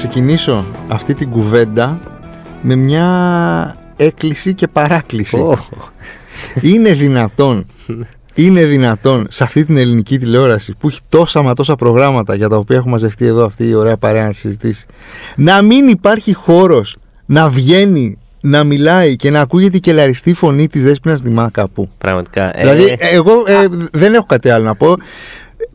θα 0.00 0.06
ξεκινήσω 0.06 0.64
αυτή 0.88 1.14
την 1.14 1.30
κουβέντα 1.30 2.00
με 2.62 2.74
μια 2.74 3.76
έκκληση 3.96 4.54
και 4.54 4.66
παράκληση. 4.66 5.38
Είναι 6.60 6.94
δυνατόν, 6.94 7.66
είναι 8.34 8.64
δυνατόν 8.64 9.26
σε 9.30 9.44
αυτή 9.44 9.64
την 9.64 9.76
ελληνική 9.76 10.18
τηλεόραση 10.18 10.74
που 10.78 10.88
έχει 10.88 11.00
τόσα 11.08 11.42
μα 11.42 11.54
τόσα 11.54 11.74
προγράμματα 11.74 12.34
για 12.34 12.48
τα 12.48 12.56
οποία 12.56 12.76
έχουμε 12.76 12.92
μαζευτεί 12.92 13.26
εδώ 13.26 13.44
αυτή 13.44 13.68
η 13.68 13.74
ωραία 13.74 13.96
παρέα 13.96 14.24
να 14.24 14.32
συζητήσει, 14.32 14.86
να 15.36 15.62
μην 15.62 15.88
υπάρχει 15.88 16.32
χώρος 16.32 16.96
να 17.26 17.48
βγαίνει 17.48 18.18
να 18.40 18.64
μιλάει 18.64 19.16
και 19.16 19.30
να 19.30 19.40
ακούγεται 19.40 19.76
η 19.76 19.80
κελαριστή 19.80 20.32
φωνή 20.32 20.68
της 20.68 20.82
Δέσποινας 20.82 21.20
Δημά 21.20 21.50
κάπου. 21.52 21.88
Πραγματικά. 21.98 22.52
Δηλαδή, 22.56 22.96
Ε, 22.98 23.08
εγώ 23.14 23.32
ε, 23.46 23.66
δεν 23.92 24.14
έχω 24.14 24.26
κάτι 24.26 24.50
άλλο 24.50 24.64
να 24.64 24.74
πω. 24.74 24.96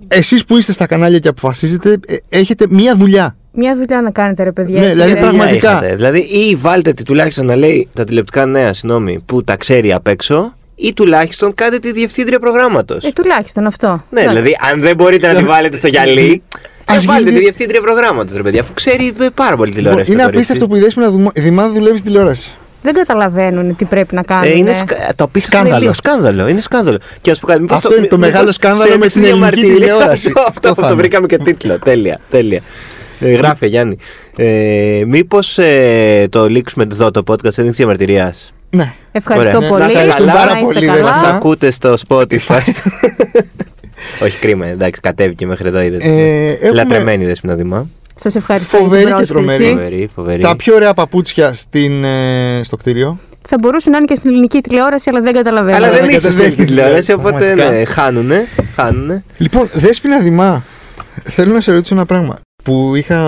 Εσείς 0.08 0.46
που 0.46 0.58
είστε 0.58 0.72
στα 0.72 0.86
κανάλια 0.86 1.20
και 1.20 1.28
αποφασίζετε, 1.28 1.98
ε, 2.08 2.16
έχετε 2.30 2.66
μία 2.70 2.96
δουλειά. 2.96 3.36
Μια 3.56 3.76
δουλειά 3.76 4.02
να 4.02 4.12
κάνετε, 4.12 4.44
ρε 4.44 4.52
παιδιά. 4.52 4.80
Ναι, 4.80 4.88
δηλαδή, 4.90 5.10
κύριε. 5.12 5.22
πραγματικά. 5.28 5.72
είχατε. 5.72 5.96
Δηλαδή, 5.96 6.20
ή 6.20 6.56
βάλτε 6.56 6.94
τη 6.94 7.04
τουλάχιστον 7.04 7.46
να 7.46 7.56
λέει 7.56 7.88
τα 7.94 8.04
τηλεοπτικά 8.04 8.46
νέα, 8.46 8.74
συγγνώμη, 8.74 9.20
που 9.26 9.44
τα 9.44 9.56
ξέρει 9.58 9.94
απ' 9.94 10.08
έξω, 10.08 10.54
ή 10.76 10.94
τουλάχιστον 10.94 11.54
κάντε 11.54 11.78
τη 11.80 11.92
διευθύντρια 11.92 12.40
προγράμματος. 12.40 13.04
Ε, 13.04 13.12
τουλάχιστον 13.12 13.66
αυτό. 13.66 13.88
Ναι, 14.10 14.20
Εντάξει. 14.22 14.38
δηλαδή, 14.42 14.58
αν 14.72 14.82
δεν 14.82 14.96
μπορείτε 14.96 15.28
να 15.28 15.34
τη 15.40 15.44
βάλετε 15.44 15.78
στο 15.78 15.88
γυαλί, 15.88 16.42
Ας 16.86 16.96
ας 16.96 17.06
βάλτε 17.06 17.22
γίνει- 17.24 17.36
τη 17.38 17.44
διευθύντρια 17.44 17.82
προγράμματος, 17.82 18.36
ρε 18.36 18.42
παιδιά, 18.42 18.62
αφού 18.62 18.74
ξέρει 18.74 19.14
ε, 19.22 19.26
πάρα 19.34 19.56
πολύ 19.56 19.72
τηλεόραση. 19.72 20.00
Λοιπόν, 20.12 20.14
είναι 20.16 20.24
το 20.24 20.30
κορίτσι. 20.32 20.52
απίστευτο 20.52 20.68
που 20.68 20.76
η 20.76 20.80
Δέσποινα 20.80 21.10
Δημά- 21.10 21.32
Δημά 21.40 21.70
δουλεύει 21.70 21.98
στη 21.98 22.08
τηλεόραση. 22.08 22.54
Δεν 22.82 22.94
καταλαβαίνουν 22.94 23.76
τι 23.76 23.86
πρέπει 23.86 24.16
να 24.16 24.22
κάνουν. 24.24 24.44
Ε, 24.52 24.58
είναι 24.58 24.74
σκα... 24.74 24.96
Το 25.16 25.24
απίστευτο 25.24 25.28
είναι 25.28 25.40
Σκάνδαλο. 25.42 25.80
λίγο 25.80 25.94
σκάνδαλο. 25.94 26.48
Είναι 26.48 26.62
σκάνδαλο. 26.62 26.98
Και 27.22 27.30
να 27.30 27.36
σου 27.36 27.42
πω 27.42 27.48
κάτι, 27.48 27.62
μήπως 27.62 27.78
Αυτό 27.78 27.96
είναι 27.98 28.08
το 28.08 28.18
μήπως 28.18 28.20
μεγάλο 28.32 28.48
σε 28.48 28.54
σκάνδαλο 28.54 28.90
μια 28.90 28.98
με 28.98 29.08
την 29.08 29.24
ελληνική 29.24 29.40
διαμαρτυρία- 29.40 29.74
τηλεόραση. 29.76 30.28
Αυτό, 30.36 30.42
Αυτό 30.48 30.70
αυτό 30.70 30.82
θα 30.82 30.88
το 30.88 30.94
είναι. 30.94 31.02
βρήκαμε 31.02 31.28
και 31.28 31.38
τίτλο. 31.38 31.80
τέλεια. 31.80 32.20
τέλεια. 32.30 32.62
Ε, 33.24 33.32
γράφε 33.32 33.66
Γιάννη. 33.66 33.98
Ε, 34.36 35.04
Μήπως 35.08 35.58
ε, 35.58 36.28
το 36.30 36.48
λήξουμε 36.50 36.88
εδώ 36.92 37.12
το 37.12 37.24
podcast 37.28 37.44
ένδειξη 37.58 37.72
διαμαρτυρίας; 37.72 38.54
Ναι. 38.70 38.94
Ευχαριστώ 39.12 39.58
Ωραία. 39.58 39.70
πολύ. 39.70 39.82
Να 39.82 39.88
είστε 39.88 40.06
καλά. 40.08 40.26
Να 40.26 40.32
πάρα 40.34 40.46
είστε 40.52 40.60
πολύ, 40.74 40.86
καλά. 40.86 41.02
Δέσποινα. 41.02 41.30
Μα 41.30 41.36
ακούτε 41.36 41.72
στο 41.72 41.94
Spotify. 42.08 42.60
Όχι 44.24 44.40
κρίμα, 44.40 44.66
εντάξει, 44.66 45.00
κατέβηκε 45.02 45.46
μέχρι 45.46 45.68
εδώ. 45.68 45.82
Είδες. 45.82 46.04
Ε, 46.06 46.46
έχουμε- 46.62 46.74
Λατρεμένη 46.74 47.26
δεσπίνα 47.26 47.54
Δημά. 47.56 47.88
Σας 48.16 48.36
ευχαριστώ. 48.36 48.78
για 48.78 48.86
την 48.88 48.96
Φοβερή 48.98 49.04
και 49.06 49.10
πρόσκληση. 49.26 49.34
τρομερή. 49.34 49.70
Φοβερή, 49.76 50.10
φοβερή. 50.16 50.42
Τα 50.42 50.56
πιο 50.56 50.76
ωραία 50.76 50.94
παπούτσια 50.94 51.54
στην, 51.54 52.04
ε, 52.04 52.62
στο 52.64 52.78
κτίριο. 52.78 53.20
Θα 53.48 53.58
μπορούσε 53.60 53.90
να 53.90 53.98
είναι 53.98 54.06
και 54.06 54.16
στην 54.16 54.30
ελληνική 54.30 54.62
τηλεόραση, 54.62 55.10
αλλά 55.10 55.22
δεν 55.22 55.34
καταλαβαίνω. 55.34 55.76
Αλλά 55.78 55.90
δεν 55.90 56.00
δεν 56.06 56.10
είσαι 56.10 56.32
στην 56.32 56.44
κατεβαίνει. 56.44 56.68
τηλεόραση, 56.68 57.12
οπότε 57.14 57.38
Πραγματικά. 57.38 57.72
ναι, 57.72 57.86
χάνουνε. 57.86 58.48
χάνουνε. 58.76 59.24
Λοιπόν, 59.38 59.70
Δέσποινα 59.74 60.20
Δημά, 60.20 60.64
θέλω 61.24 61.54
να 61.54 61.62
σε 61.62 61.72
ρωτήσω 61.72 61.96
ένα 61.96 62.06
πράγμα. 62.06 62.40
Που 62.64 62.96
είχα. 62.96 63.20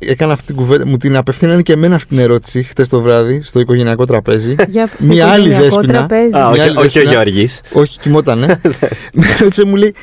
Έκανα 0.00 0.32
αυτή 0.32 0.46
την 0.46 0.56
κουβέντα. 0.56 0.86
Μου 0.86 0.96
την 0.96 1.16
απευθύνανε 1.16 1.62
και 1.62 1.72
εμένα 1.72 1.94
αυτή 1.94 2.08
την 2.08 2.18
ερώτηση 2.18 2.62
χτες 2.62 2.88
το 2.88 3.00
βράδυ 3.00 3.40
στο 3.42 3.60
οικογενειακό 3.60 4.04
τραπέζι. 4.06 4.54
Για 4.68 4.86
στο 4.86 4.96
Μια 5.04 5.26
άλλη 5.28 5.48
οικογενειακό 5.48 5.74
Δέσποινα. 5.76 5.92
τραπέζι. 6.06 6.26
Α, 6.36 6.38
Μια 6.38 6.48
όχι, 6.48 6.60
άλλη 6.60 6.70
όχι 6.70 6.78
ο 6.78 6.82
δεσποινα. 6.82 7.10
Γιώργης. 7.10 7.60
Όχι, 7.72 7.98
κοιμότανε. 7.98 8.60
Με 9.12 9.26
ρώτησε, 9.40 9.64
μου 9.64 9.76
λέει, 9.76 9.94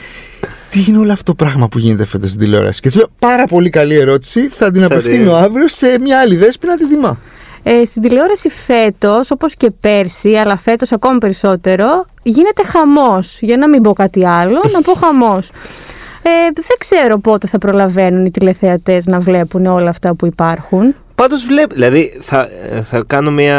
τι 0.69 0.85
είναι 0.87 0.97
όλο 0.97 1.11
αυτό 1.11 1.35
το 1.35 1.43
πράγμα 1.43 1.67
που 1.67 1.79
γίνεται 1.79 2.05
φέτος 2.05 2.29
στην 2.29 2.41
τηλεόραση; 2.41 2.81
Και 2.81 2.87
της 2.87 2.97
λέω, 2.97 3.07
Πάρα 3.19 3.45
πολύ 3.45 3.69
καλή 3.69 3.95
ερώτηση. 3.95 4.47
Θα 4.47 4.71
την 4.71 4.79
Θα 4.81 4.87
απευθύνω 4.87 5.23
την- 5.23 5.33
αύριο 5.43 5.67
σε 5.67 5.97
μια 6.01 6.19
άλλη 6.19 6.35
δέσποινα 6.35 6.75
τη 6.77 6.85
Δημά. 6.85 7.17
Ε, 7.63 7.85
στην 7.85 8.01
τηλεόραση 8.01 8.49
φέτος, 8.49 9.31
όπως 9.31 9.53
και 9.55 9.71
πέρσι, 9.79 10.33
αλλά 10.33 10.57
φέτος 10.57 10.91
ακόμη 10.91 11.17
περισσότερο, 11.17 12.05
γίνεται 12.23 12.63
χαμός. 12.65 13.37
Για 13.41 13.57
να 13.57 13.69
μην 13.69 13.81
πω 13.81 13.93
κάτι 13.93 14.25
άλλο, 14.27 14.61
να 14.73 14.81
πω 14.81 14.93
χαμός. 14.93 15.49
Ε, 16.27 16.51
δεν 16.53 16.77
ξέρω 16.77 17.19
πότε 17.19 17.47
θα 17.47 17.57
προλαβαίνουν 17.57 18.25
οι 18.25 18.31
τηλεθεατές 18.31 19.05
να 19.05 19.19
βλέπουν 19.19 19.65
όλα 19.65 19.89
αυτά 19.89 20.15
που 20.15 20.25
υπάρχουν. 20.25 20.95
Πάντως 21.15 21.43
βλέπω, 21.43 21.73
δηλαδή 21.73 22.17
θα, 22.19 22.49
θα 22.83 23.03
κάνω 23.07 23.31
μια 23.31 23.57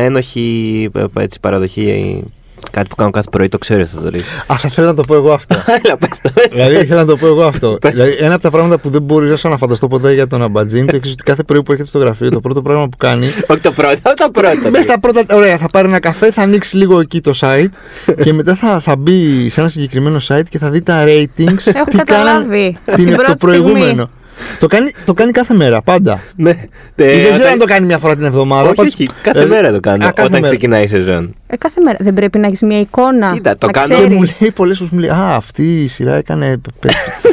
ένοχη 0.00 0.90
ε, 0.94 1.04
έτσι, 1.22 1.40
παραδοχή, 1.40 2.22
κάτι 2.70 2.88
που 2.88 2.94
κάνω 2.94 3.10
κάθε 3.10 3.28
πρωί, 3.30 3.48
το 3.48 3.58
ξέρω 3.58 3.86
θα 3.86 4.00
το 4.00 4.08
ρίξω. 4.08 4.30
Α, 4.46 4.56
θα 4.56 4.68
θέλω 4.68 4.86
να 4.86 4.94
το 4.94 5.02
πω 5.02 5.14
εγώ 5.14 5.32
αυτό. 5.32 5.54
Έλα, 5.84 5.96
πες 5.96 6.20
το, 6.22 6.30
πες 6.34 6.48
το. 6.48 6.56
δηλαδή, 6.56 6.74
ήθελα 6.74 7.00
να 7.00 7.06
το 7.06 7.16
πω 7.16 7.26
εγώ 7.26 7.44
αυτό. 7.44 7.76
Πες. 7.80 7.92
δηλαδή, 7.92 8.16
ένα 8.18 8.34
από 8.34 8.42
τα 8.42 8.50
πράγματα 8.50 8.78
που 8.78 8.90
δεν 8.90 9.02
μπορούσα 9.02 9.48
να 9.48 9.56
φανταστώ 9.56 9.88
ποτέ 9.88 10.12
για 10.12 10.26
τον 10.26 10.42
Αμπατζή 10.42 10.78
είναι 10.78 10.90
το 10.90 10.96
εξή: 10.96 11.12
ότι 11.12 11.22
κάθε 11.22 11.42
πρωί 11.42 11.62
που 11.62 11.72
έρχεται 11.72 11.88
στο 11.88 11.98
γραφείο, 11.98 12.30
το 12.30 12.40
πρώτο 12.40 12.62
πράγμα 12.62 12.88
που 12.88 12.96
κάνει. 12.96 13.26
Όχι 13.50 13.60
το 13.60 13.72
πρώτο, 13.72 14.00
τα 14.02 14.30
πρώτα. 14.30 14.70
Μέσα 14.70 14.82
στα 14.82 15.00
πρώτα. 15.00 15.22
Ωραία, 15.36 15.56
θα 15.58 15.68
πάρει 15.72 15.88
ένα 15.88 16.00
καφέ, 16.00 16.30
θα 16.30 16.42
ανοίξει 16.42 16.76
λίγο 16.76 17.00
εκεί 17.00 17.20
το 17.20 17.32
site 17.40 17.68
και 18.24 18.32
μετά 18.32 18.54
θα, 18.54 18.80
θα 18.80 18.96
μπει 18.96 19.48
σε 19.48 19.60
ένα 19.60 19.68
συγκεκριμένο 19.68 20.18
site 20.28 20.48
και 20.48 20.58
θα 20.58 20.70
δει 20.70 20.82
τα 20.82 21.04
ratings. 21.04 21.36
Έχω 21.38 21.84
τι 21.84 21.96
κάνανε 21.96 21.96
καταλάβει. 21.96 22.76
την, 22.84 22.94
Την 22.94 23.10
το 23.10 23.14
πρώτη 23.16 23.38
προηγούμενο. 23.38 24.10
Στιγμή. 24.38 24.58
Το 24.60 24.66
κάνει, 24.66 24.90
το 25.04 25.12
κάνει 25.12 25.30
κάθε 25.32 25.54
μέρα, 25.54 25.82
πάντα. 25.82 26.20
Ναι. 26.36 26.50
Ή 26.50 26.54
Ε, 26.96 27.04
δεν 27.04 27.22
ξέρω 27.22 27.34
όταν- 27.34 27.52
αν 27.52 27.58
το 27.58 27.64
κάνει 27.64 27.86
μια 27.86 27.98
φορά 27.98 28.14
την 28.16 28.24
εβδομάδα. 28.24 28.62
Όχι, 28.66 28.74
πάντως- 28.74 28.94
όχι, 28.94 29.06
κάθε 29.22 29.38
δηλαδή- 29.42 29.50
μέρα 29.62 29.72
το 29.72 29.80
κάνω. 29.80 29.96
Α, 30.04 30.10
κάθε 30.10 30.20
όταν 30.20 30.30
μέρα. 30.32 30.46
ξεκινάει 30.46 30.82
η 30.84 30.86
σεζόν. 30.86 31.34
Ε, 31.46 31.56
κάθε 31.56 31.80
μέρα. 31.84 31.96
Δεν 32.00 32.14
πρέπει 32.14 32.38
να 32.38 32.46
έχεις 32.46 32.60
μια 32.62 32.80
εικόνα. 32.80 33.30
Κοίτα, 33.32 33.56
το 33.58 33.66
να 33.66 33.72
κάνω- 33.72 33.86
Και 33.88 33.94
ξέρεις. 33.94 34.14
μου 34.16 34.22
λέει 34.40 34.50
πολλές 34.54 34.76
φορές 34.78 34.92
μου 34.92 34.98
λέει 34.98 35.10
Α, 35.10 35.34
αυτή 35.34 35.82
η 35.82 35.86
σειρά 35.88 36.14
έκανε 36.14 36.60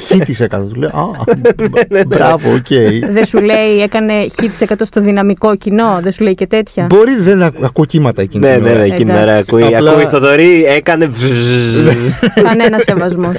χι 0.02 0.22
τοις 0.22 0.48
εκατό. 0.48 0.64
Του 0.66 0.76
λέω 0.80 1.16
Ναι, 1.90 2.00
Α, 2.00 2.04
μπράβο, 2.08 2.52
οκ. 2.54 2.68
Δεν 3.12 3.26
σου 3.26 3.42
λέει 3.42 3.82
έκανε 3.82 4.26
χι 4.42 4.50
τοις 4.50 4.60
εκατό 4.60 4.86
στο 4.86 5.02
δυναμικό 5.02 5.56
κοινό, 5.56 6.00
δεν 6.02 6.12
σου 6.12 6.24
λέει 6.24 6.36
και 6.36 6.48
τέτοια. 6.48 6.86
Μπορεί 6.90 7.16
δεν 7.20 7.44
ακ- 7.44 7.64
ακούω 7.64 7.86
κύματα 7.86 8.22
εκείνη 8.22 8.48
Ναι, 8.48 8.54
την 8.54 8.64
ναι, 8.64 8.70
ώρα. 8.70 8.78
ναι, 8.80 8.84
εκείνη 8.86 9.12
την 9.12 9.22
ώρα 9.22 9.32
Εντάξει. 9.32 9.50
ακούει. 9.56 9.76
Απλά- 9.76 9.92
Ακούει 9.92 10.06
Θοδωρή, 10.06 10.66
έκανε. 10.66 11.10
Κανένα 12.44 12.80
σεβασμός. 12.80 13.36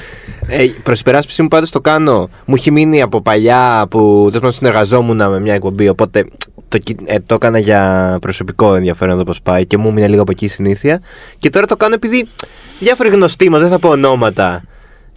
Ε, 0.49 0.67
Προς 0.83 1.01
υπεράσπιση 1.01 1.43
μου 1.43 1.49
πάντως 1.49 1.71
το 1.71 1.81
κάνω. 1.81 2.29
Μου 2.45 2.55
έχει 2.55 2.71
μείνει 2.71 3.03
από 3.03 3.21
παλιά 3.23 3.87
που 3.91 3.99
τέλος 4.27 4.33
πάντων 4.41 4.53
συνεργαζόμουν 4.53 5.17
με 5.17 5.41
μια 5.41 5.55
εκπομπή. 5.55 5.89
Οπότε 5.89 6.27
το, 6.69 6.79
κι- 6.79 6.97
ε, 7.05 7.17
το 7.27 7.35
έκανα 7.35 7.59
για 7.59 8.17
προσωπικό 8.21 8.75
ενδιαφέρον 8.75 9.17
να 9.17 9.23
δω 9.25 9.33
πώ 9.33 9.39
πάει 9.43 9.67
και 9.67 9.77
μου 9.77 9.93
μείνει 9.93 10.09
λίγο 10.09 10.23
από 10.23 10.31
εκεί 10.31 10.45
η 10.45 10.49
συνήθεια. 10.49 11.01
Και 11.39 11.51
τώρα 11.51 11.67
το 11.67 11.77
κάνω 11.77 11.95
επειδή 11.95 12.29
διάφοροι 12.79 13.09
γνωστοί 13.09 13.49
μας, 13.51 13.61
δεν 13.61 13.69
θα 13.71 13.79
πω 13.79 13.89
ονόματα, 13.89 14.63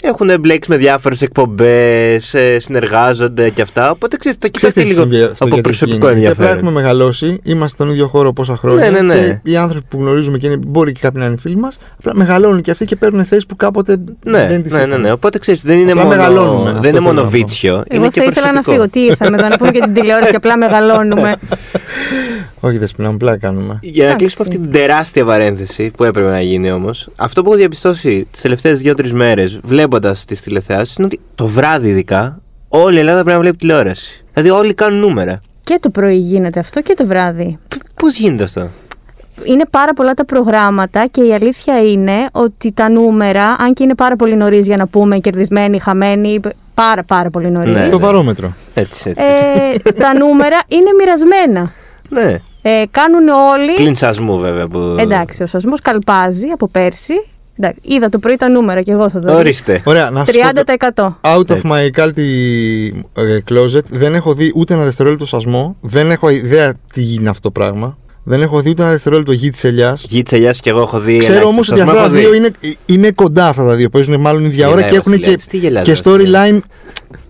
έχουν 0.02 0.30
μπλέξει 0.40 0.70
με 0.72 0.78
διάφορες 0.78 1.22
εκπομπές, 1.22 2.36
συνεργάζονται 2.58 3.50
και 3.50 3.62
αυτά. 3.62 3.92
Οπότε 3.92 4.18
ξέρεις, 4.18 4.38
το 4.38 4.50
Ξέρεις 4.52 4.76
κοιτάξτε 4.76 4.82
τι 4.82 4.88
λίγο 4.88 5.00
συμβαίνει 5.02 5.24
αυτό 5.32 5.44
από 5.46 5.54
γιατί 5.54 5.62
προσωπικό 5.70 5.98
γίνεται. 6.08 6.20
Γιατί 6.20 6.32
Απλά 6.34 6.46
έχουμε 6.46 6.58
ενδιαφέρον. 6.68 6.84
μεγαλώσει, 6.84 7.40
είμαστε 7.44 7.84
στον 7.84 7.90
ίδιο 7.94 8.08
χώρο 8.08 8.34
πόσα 8.34 8.56
χρόνια. 8.58 8.90
Ναι, 8.92 9.02
ναι, 9.02 9.14
ναι. 9.16 9.42
Και 9.44 9.52
οι 9.52 9.56
άνθρωποι 9.58 9.86
που 9.90 9.98
γνωρίζουμε 10.00 10.38
και 10.38 10.48
είναι, 10.48 10.58
μπορεί 10.68 10.92
και 10.92 11.00
κάποιοι 11.02 11.22
να 11.22 11.28
είναι 11.28 11.38
φίλοι 11.38 11.56
μας, 11.56 11.78
απλά 11.98 12.12
μεγαλώνουν 12.16 12.62
και 12.62 12.72
αυτοί 12.72 12.86
και 12.86 12.96
παίρνουν 12.96 13.26
θέσεις 13.26 13.46
που 13.46 13.56
κάποτε 13.56 13.98
Ναι, 14.24 14.48
δεν 14.48 14.64
τις 14.64 14.72
ναι, 14.72 14.78
ναι, 14.78 14.86
είχαν. 14.88 15.02
ναι. 15.02 15.12
Οπότε 15.12 15.38
ξέρεις, 15.40 15.62
δεν 15.62 15.78
είναι 15.78 15.92
Απλά 15.92 16.04
μόνο, 16.04 16.16
μεγαλώνουμε, 16.16 16.70
αυτό 16.70 16.82
δεν 16.82 16.90
είναι 16.90 16.92
θέλω 16.92 17.02
μόνο 17.02 17.18
να 17.20 17.24
πω. 17.24 17.30
βίτσιο. 17.30 17.74
Εγώ 17.74 17.84
είναι 18.04 18.08
και 18.08 18.22
θα 18.22 18.26
ήθελα 18.32 18.46
να 18.52 18.52
προσωπικό. 18.62 18.72
φύγω. 18.72 18.90
Τι 18.90 19.00
ήρθαμε 19.12 19.38
εδώ 19.40 19.48
να 19.48 19.58
πούμε 19.58 19.72
και 19.72 19.80
την 19.80 19.94
τηλεόραση 19.94 20.30
και 20.30 20.36
απλά 20.36 20.58
μεγαλώνουμε. 20.58 21.34
Όχι, 22.60 22.78
δεν 22.78 22.88
σπινάμε, 22.88 23.14
απλά 23.16 23.38
κάνουμε. 23.38 23.80
Για 23.82 23.92
να 23.98 24.04
Εντάξει. 24.04 24.16
κλείσουμε 24.26 24.48
αυτή 24.50 24.60
την 24.62 24.72
τεράστια 24.72 25.26
παρένθεση 25.26 25.92
που 25.98 26.04
έπρεπε 26.04 26.30
να 26.30 26.42
γίνει 26.42 26.72
όμως, 26.72 27.10
αυτό 27.16 27.42
που 27.42 27.50
έχω 27.50 27.58
διαπιστώσει 27.58 28.28
τις 28.32 28.42
τελευταίες 28.42 28.80
δύο-τρεις 28.80 29.14
μέρες 29.14 29.60
βλέποντας 29.64 30.26
τις 30.26 30.42
τηλεθεάσεις 30.42 30.96
είναι 30.96 31.06
ότι 31.06 31.20
το 31.36 31.48
βράδυ 31.48 31.90
ειδικά 31.90 32.42
όλη 32.68 32.96
η 32.96 33.00
Ελλάδα 33.00 33.20
πρέπει 33.22 33.36
να 33.36 33.42
βλέπει 33.42 33.58
τηλεόραση. 33.58 34.26
Δηλαδή 34.34 34.50
όλοι 34.60 34.74
κάνουν 34.74 35.00
νούμερα. 35.00 35.42
Και 35.64 35.78
το 35.82 35.90
πρωί 35.90 36.18
γίνεται 36.18 36.60
αυτό 36.60 36.82
και 36.82 36.94
το 36.94 37.06
βράδυ. 37.06 37.58
Πώς 37.96 38.16
γίνεται 38.18 38.44
αυτό; 38.44 38.68
Είναι 39.44 39.64
πάρα 39.70 39.94
πολλά 39.94 40.14
τα 40.14 40.26
προγράμματα 40.26 41.08
και 41.12 41.22
η 41.22 41.34
αλήθεια 41.34 41.78
είναι 41.84 42.26
ότι 42.32 42.72
τα 42.72 42.90
νούμερα, 42.90 43.56
αν 43.60 43.74
και 43.74 43.84
είναι 43.84 43.96
πάρα 43.96 44.16
πολύ 44.16 44.36
νωρίς 44.36 44.66
για 44.66 44.78
να 44.78 44.88
πούμε 44.88 45.18
κερδισμένοι, 45.18 45.80
χαμένοι, 45.80 46.40
πάρα 46.74 47.04
πάρα 47.04 47.30
πολύ 47.30 47.52
νωρίς. 47.52 47.74
Ναι. 47.74 47.90
Το 47.90 48.00
βαρόμετρο. 48.00 48.54
Έτσι, 48.74 49.10
έτσι. 49.10 49.28
Ε, 49.86 49.92
τα 49.92 50.18
νούμερα 50.18 50.58
είναι 50.68 50.90
μοιρασμένα. 50.98 51.72
ναι. 52.10 52.38
Ε, 52.62 52.84
κάνουν 52.92 53.28
όλοι. 53.28 53.74
Κλειν 53.74 53.96
σασμού 53.96 54.38
βέβαια 54.40 54.68
που. 54.68 54.96
Εντάξει, 55.00 55.44
ο 55.44 55.46
σασμός 55.46 55.82
καλπάζει 55.82 56.48
από 56.48 56.68
πέρσι. 56.68 57.14
Εντάξει, 57.58 57.80
είδα 57.84 58.10
το 58.10 58.20
πρωί 58.20 58.36
τα 58.36 58.50
νούμερα 58.50 58.82
και 58.82 58.92
εγώ 58.92 59.10
θα 59.10 59.20
το 59.20 59.32
δω. 59.32 59.38
Ορίστε. 59.38 59.82
Ωραία, 59.86 60.10
να 60.10 60.26
σας 60.26 60.36
πω 60.36 61.18
30%. 61.22 61.36
Out 61.36 61.40
of 61.40 61.50
Έτσι. 61.50 61.62
my 61.66 62.00
culty 62.00 62.22
ε, 63.14 63.38
closet 63.50 63.84
δεν 63.90 64.16
έχω 64.16 64.34
δει 64.34 64.52
ούτε 64.56 64.74
ένα 64.74 64.84
δευτερόλεπτο 64.84 65.26
σασμό. 65.26 65.76
Δεν 65.82 66.12
έχω 66.12 66.30
ιδέα 66.30 66.74
τι 66.94 67.02
γίνει 67.02 67.28
αυτό 67.28 67.42
το 67.42 67.52
πράγμα. 67.52 67.98
Δεν 68.30 68.42
έχω 68.42 68.60
δει 68.60 68.70
ούτε 68.70 68.82
ένα 68.82 68.92
δευτερόλεπτο 68.92 69.32
γη 69.32 69.50
της 69.50 69.64
ελιάς. 69.64 70.06
Γη 70.08 70.22
της 70.24 70.32
Ελιάς 70.32 70.60
και 70.60 70.70
εγώ 70.70 70.82
έχω 70.82 71.00
δει. 71.00 71.18
Ξέρω 71.18 71.48
όμως 71.48 71.72
ελάχιστο 71.72 71.76
ότι 71.76 71.82
σασμό, 71.82 71.92
αυτά 71.92 72.02
τα 72.02 72.06
έχω 72.06 72.16
δει. 72.16 72.20
δύο 72.20 72.34
είναι, 72.34 72.78
είναι 72.86 73.12
κοντά 73.12 73.48
αυτά 73.48 73.66
τα 73.66 73.76
δύο. 73.76 73.90
Παίζουν 73.90 74.20
μάλλον 74.22 74.46
ίδια 74.46 74.68
ώρα 74.68 74.76
Γελάει 74.76 74.90
και 74.90 74.96
ο 74.96 75.00
έχουν 75.00 75.12
και, 75.12 75.18
Βασιλιάδης. 75.20 75.48
Τι 75.48 75.58
γελάς, 75.58 75.84
και 75.84 75.92
Βασιλιάδη; 76.04 76.60
storyline 76.60 76.60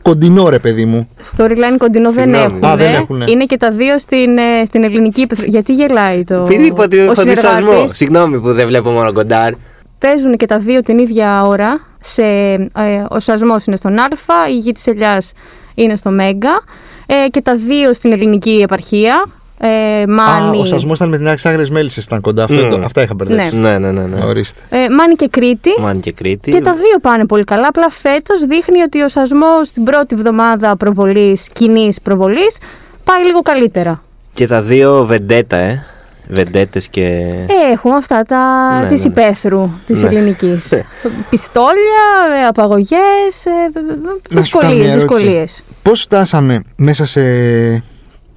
κοντινό, 0.01 0.49
ρε 0.49 0.59
παιδί 0.59 0.85
μου. 0.85 1.09
Storyline 1.35 1.77
κοντινό 1.77 2.11
δεν 2.11 2.23
Συγγνώμη. 2.23 2.53
έχουν. 2.53 2.65
Α, 2.65 2.75
δεν 2.75 2.93
έχουνε. 2.93 3.25
Είναι 3.27 3.45
και 3.45 3.57
τα 3.57 3.71
δύο 3.71 3.99
στην, 3.99 4.37
ε, 4.37 4.65
στην 4.65 4.83
ελληνική 4.83 5.21
ύπεθρο. 5.21 5.45
Γιατί 5.47 5.73
γελάει 5.73 6.23
το. 6.23 6.33
Επειδή 6.35 6.65
είπα 6.65 6.83
ότι 6.83 6.97
ο 6.97 7.03
έχω 7.03 7.21
δει 7.23 7.35
σασμό. 7.35 7.59
συνεργάτης; 7.59 7.97
Συγγνώμη 7.97 8.39
που 8.39 8.53
δεν 8.53 8.67
βλέπω 8.67 8.89
μόνο 8.89 9.13
κοντάρ. 9.13 9.53
Παίζουν 9.97 10.37
και 10.37 10.45
τα 10.45 10.57
δύο 10.59 10.81
την 10.81 10.97
ίδια 10.97 11.41
ώρα. 11.43 11.79
Σε, 12.03 12.23
ε, 12.23 13.05
ο 13.09 13.19
σασμός 13.19 13.65
είναι 13.65 13.75
στον 13.75 13.99
Α, 13.99 14.05
η 14.49 14.57
γη 14.57 14.71
της 14.71 14.87
Ελιάς 14.87 15.31
είναι 15.75 15.95
στο 15.95 16.09
Μέγκα. 16.09 16.63
Ε, 17.05 17.29
και 17.29 17.41
τα 17.41 17.55
δύο 17.55 17.93
στην 17.93 18.11
ελληνική 18.11 18.59
επαρχία. 18.63 19.25
Ε, 19.61 20.01
Α, 20.01 20.07
Μάνι. 20.07 20.59
ο 20.61 20.65
σασμός 20.65 20.97
ήταν 20.97 21.09
με 21.09 21.17
την 21.17 21.27
άξια 21.27 21.51
Άγριε 21.51 21.65
Μέλισσες 21.71 22.03
ήταν 22.05 22.21
κοντά. 22.21 22.43
Αυτό, 22.43 22.67
Mm. 22.67 22.69
το- 22.69 22.81
αυτά 22.85 23.01
είχα 23.01 23.13
μπερδέψει. 23.13 23.55
Ναι, 23.55 23.77
ναι, 23.77 23.91
ναι. 23.91 24.01
ναι. 24.01 24.23
Ορίστε. 24.25 24.61
Ε, 24.69 24.89
Μάνι 24.89 25.13
και 25.15 25.27
Κρήτη. 25.31 25.69
Μάν 25.79 25.99
και 25.99 26.11
Κρήτη. 26.11 26.51
Και 26.51 26.61
τα 26.61 26.73
δύο 26.73 26.99
πάνε 27.01 27.25
πολύ 27.25 27.43
καλά. 27.43 27.67
Απλά 27.67 27.87
φέτος 27.89 28.45
δείχνει 28.45 28.81
ότι 28.81 29.01
ο 29.01 29.07
σασμός 29.09 29.67
στην 29.67 29.83
πρώτη 29.83 30.15
εβδομάδα 30.17 30.77
προβολής, 30.77 31.47
κοινής 31.53 31.99
προβολής, 32.01 32.57
πάει 33.03 33.25
λίγο 33.25 33.41
καλύτερα. 33.41 34.01
Και 34.33 34.47
τα 34.47 34.61
δύο 34.61 35.05
βεντέτα, 35.05 35.57
ε. 35.57 35.83
Βεντέτες 36.31 36.87
και. 36.89 37.03
Ε, 37.47 37.71
έχουμε 37.71 37.95
αυτά 37.95 38.23
τα 38.23 38.39
Ναι, 38.81 38.87
της 38.87 39.03
ναι, 39.03 39.09
ναι. 39.09 39.21
υπαίθρου 39.21 39.69
της 39.85 40.01
Ναι. 40.01 40.07
ελληνικής. 40.07 40.67
Πιστόλια, 41.29 42.05
ε, 42.41 42.45
απαγωγές, 42.47 43.45
ε, 43.45 43.79
Να 44.29 44.41
σου 44.43 44.57
κάνω 44.57 44.69
δυσκολίες, 44.69 44.79
μια 44.79 44.91
ερώτηση. 44.91 45.07
δυσκολίες. 45.23 45.63
Πώς 45.81 46.01
φτάσαμε 46.01 46.61
μέσα 46.75 47.05
σε. 47.05 47.21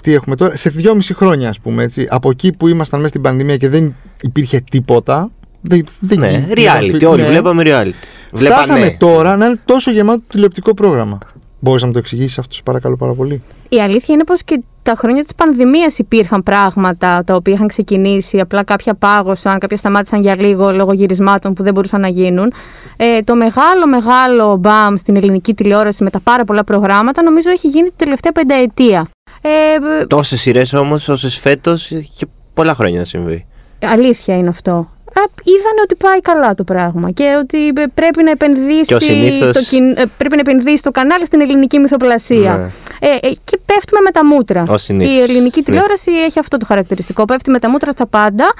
Τι 0.02 0.14
έχουμε 0.14 0.37
τώρα, 0.37 0.56
σε 0.56 0.70
δυόμιση 0.70 1.14
χρόνια, 1.14 1.49
ας 1.49 1.60
πούμε 1.60 1.82
έτσι. 1.82 2.06
Από 2.10 2.31
εκεί 2.31 2.52
που 2.52 2.69
ήμασταν 2.69 2.99
μέσα 2.99 3.08
στην 3.10 3.22
πανδημία 3.22 3.56
και 3.56 3.69
δεν 3.69 3.94
υπήρχε 4.22 4.60
τίποτα. 4.70 5.31
Δεν, 5.60 5.84
δεν 6.00 6.19
Ναι, 6.19 6.28
δεν- 6.31 6.49
reality. 6.56 6.96
δεν- 6.99 7.08
Όλοι 7.08 7.22
ναι. 7.22 7.28
βλέπαμε 7.28 7.62
reality. 7.66 7.93
Φτάσαμε 8.34 8.78
Βλέπαμε. 8.81 8.96
τώρα 8.99 9.37
να 9.37 9.46
είναι 9.46 9.60
τόσο 9.64 9.90
γεμάτο 9.90 10.22
τηλεοπτικό 10.28 10.75
πρόγραμμα. 10.75 11.19
Μπορείς 11.60 11.81
να 11.81 11.87
μου 11.87 11.93
το 11.93 11.99
εξηγήσεις 11.99 12.38
αυτό, 12.38 12.54
σε 12.54 12.60
παρακαλώ 12.64 12.96
πάρα 12.96 13.12
πολύ. 13.14 13.43
Η 13.69 13.81
αλήθεια 13.81 14.14
είναι 14.14 14.25
πως 14.25 14.43
και 14.44 14.60
τα 14.82 14.94
χρόνια 14.99 15.22
της 15.22 15.34
πανδημίας 15.34 15.99
υπήρχαν 15.99 16.43
πράγματα 16.43 17.22
τα 17.26 17.34
οποία 17.34 17.52
είχαν 17.54 17.69
ξεκινήσει, 17.69 18.38
απλά 18.38 18.64
κάποια 18.64 18.94
πάγωσαν, 18.94 19.58
κάποια 19.58 19.76
σταμάτησαν 19.76 20.20
για 20.20 20.37
λίγο 20.37 20.72
λόγω 20.72 20.93
γυρισμάτων 20.93 21.54
που 21.54 21.62
δεν 21.62 21.75
μπορούσαν 21.75 22.00
να 22.00 22.08
γίνουν. 22.08 22.52
Ε, 22.96 23.22
το 23.22 23.37
μεγάλο 23.37 23.87
μεγάλο 23.88 24.56
μπαμ 24.56 24.94
στην 24.96 25.16
ελληνική 25.16 25.54
τηλεόραση 25.54 26.02
με 26.04 26.10
τα 26.10 26.20
πάρα 26.20 26.44
πολλά 26.44 26.64
προγράμματα 26.64 27.22
νομίζω 27.22 27.50
έχει 27.50 27.69
γίνει 27.69 27.88
την 27.88 27.96
τελευταία 27.96 28.32
πενταετία. 28.32 29.08
Ε, 29.42 30.04
Τόσες 30.06 30.40
σειρές 30.40 30.72
όμως, 30.72 31.08
όσες 31.08 31.38
φέτος 31.38 31.86
και 32.18 32.26
πολλά 32.54 32.74
χρόνια 32.74 32.98
να 32.98 33.04
συμβεί. 33.04 33.46
Αλήθεια 33.82 34.36
είναι 34.36 34.48
αυτό. 34.48 34.72
Α, 35.14 35.22
είδανε 35.42 35.80
ότι 35.84 35.94
πάει 35.94 36.20
καλά 36.20 36.54
το 36.54 36.64
πράγμα 36.64 37.10
και 37.10 37.24
ότι 37.40 37.66
ε, 37.68 37.84
πρέπει 37.94 38.22
να 38.24 38.30
επενδύσει, 38.30 38.84
Και 38.84 38.94
ως 38.94 39.04
συνήθως- 39.04 39.52
το, 39.52 39.62
κιν- 39.62 39.98
ε, 39.98 40.02
πρέπει 40.18 40.34
να 40.34 40.40
επενδύσει 40.40 40.82
το 40.82 40.90
κανάλι 40.90 41.26
στην 41.26 41.40
ελληνική 41.40 41.78
μυθοπλασία. 41.78 42.56
Ναι. 42.56 43.08
Ε, 43.08 43.26
ε, 43.26 43.30
και 43.44 43.58
πέφτουμε 43.66 44.00
με 44.04 44.10
τα 44.10 44.26
μούτρα. 44.26 44.62
Ως 44.68 44.82
συνήθως. 44.82 45.16
Η 45.16 45.20
ελληνική 45.20 45.58
Ναι. 45.58 45.64
τηλεόραση 45.64 46.10
έχει 46.26 46.38
αυτό 46.38 46.56
το 46.56 46.64
χαρακτηριστικό. 46.66 47.24
Πέφτει 47.24 47.50
με 47.50 47.58
τα 47.58 47.70
μούτρα 47.70 47.90
στα 47.90 48.06
πάντα, 48.06 48.54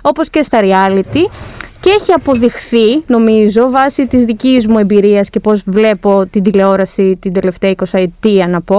όπως 0.00 0.30
και 0.30 0.42
στα 0.42 0.58
reality. 0.62 1.30
Και 1.80 1.90
έχει 2.00 2.12
αποδειχθεί, 2.12 3.02
νομίζω, 3.06 3.70
βάσει 3.70 4.06
της 4.06 4.24
δικής 4.24 4.66
μου 4.66 4.78
εμπειρίας 4.78 5.30
και 5.30 5.40
πώς 5.40 5.62
βλέπω 5.66 6.26
την 6.30 6.42
τηλεόραση 6.42 7.16
την 7.20 7.32
τελευταία 7.32 7.70
20 7.70 7.98
ετία 7.98 8.48
να 8.48 8.60
πω, 8.60 8.78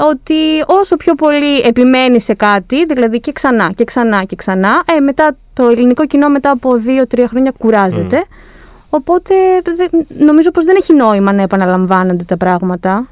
ότι 0.00 0.34
όσο 0.66 0.96
πιο 0.96 1.14
πολύ 1.14 1.58
επιμένεις 1.58 2.24
σε 2.24 2.34
κάτι, 2.34 2.84
δηλαδή 2.84 3.20
και 3.20 3.32
ξανά 3.32 3.72
και 3.76 3.84
ξανά 3.84 4.24
και 4.24 4.36
ξανά, 4.36 4.82
ε, 4.96 5.00
μετά 5.00 5.36
το 5.54 5.68
ελληνικό 5.68 6.06
κοινό 6.06 6.28
μετά 6.28 6.50
από 6.50 6.70
2-3 7.14 7.24
χρόνια 7.28 7.52
κουράζεται. 7.58 8.24
Οπότε 8.90 9.34
δε- 9.76 10.24
νομίζω 10.24 10.50
πως 10.50 10.64
δεν 10.64 10.76
έχει 10.80 10.94
νόημα 10.94 11.32
να 11.32 11.42
επαναλαμβάνονται 11.42 12.24
τα 12.24 12.36
πράγματα. 12.36 13.08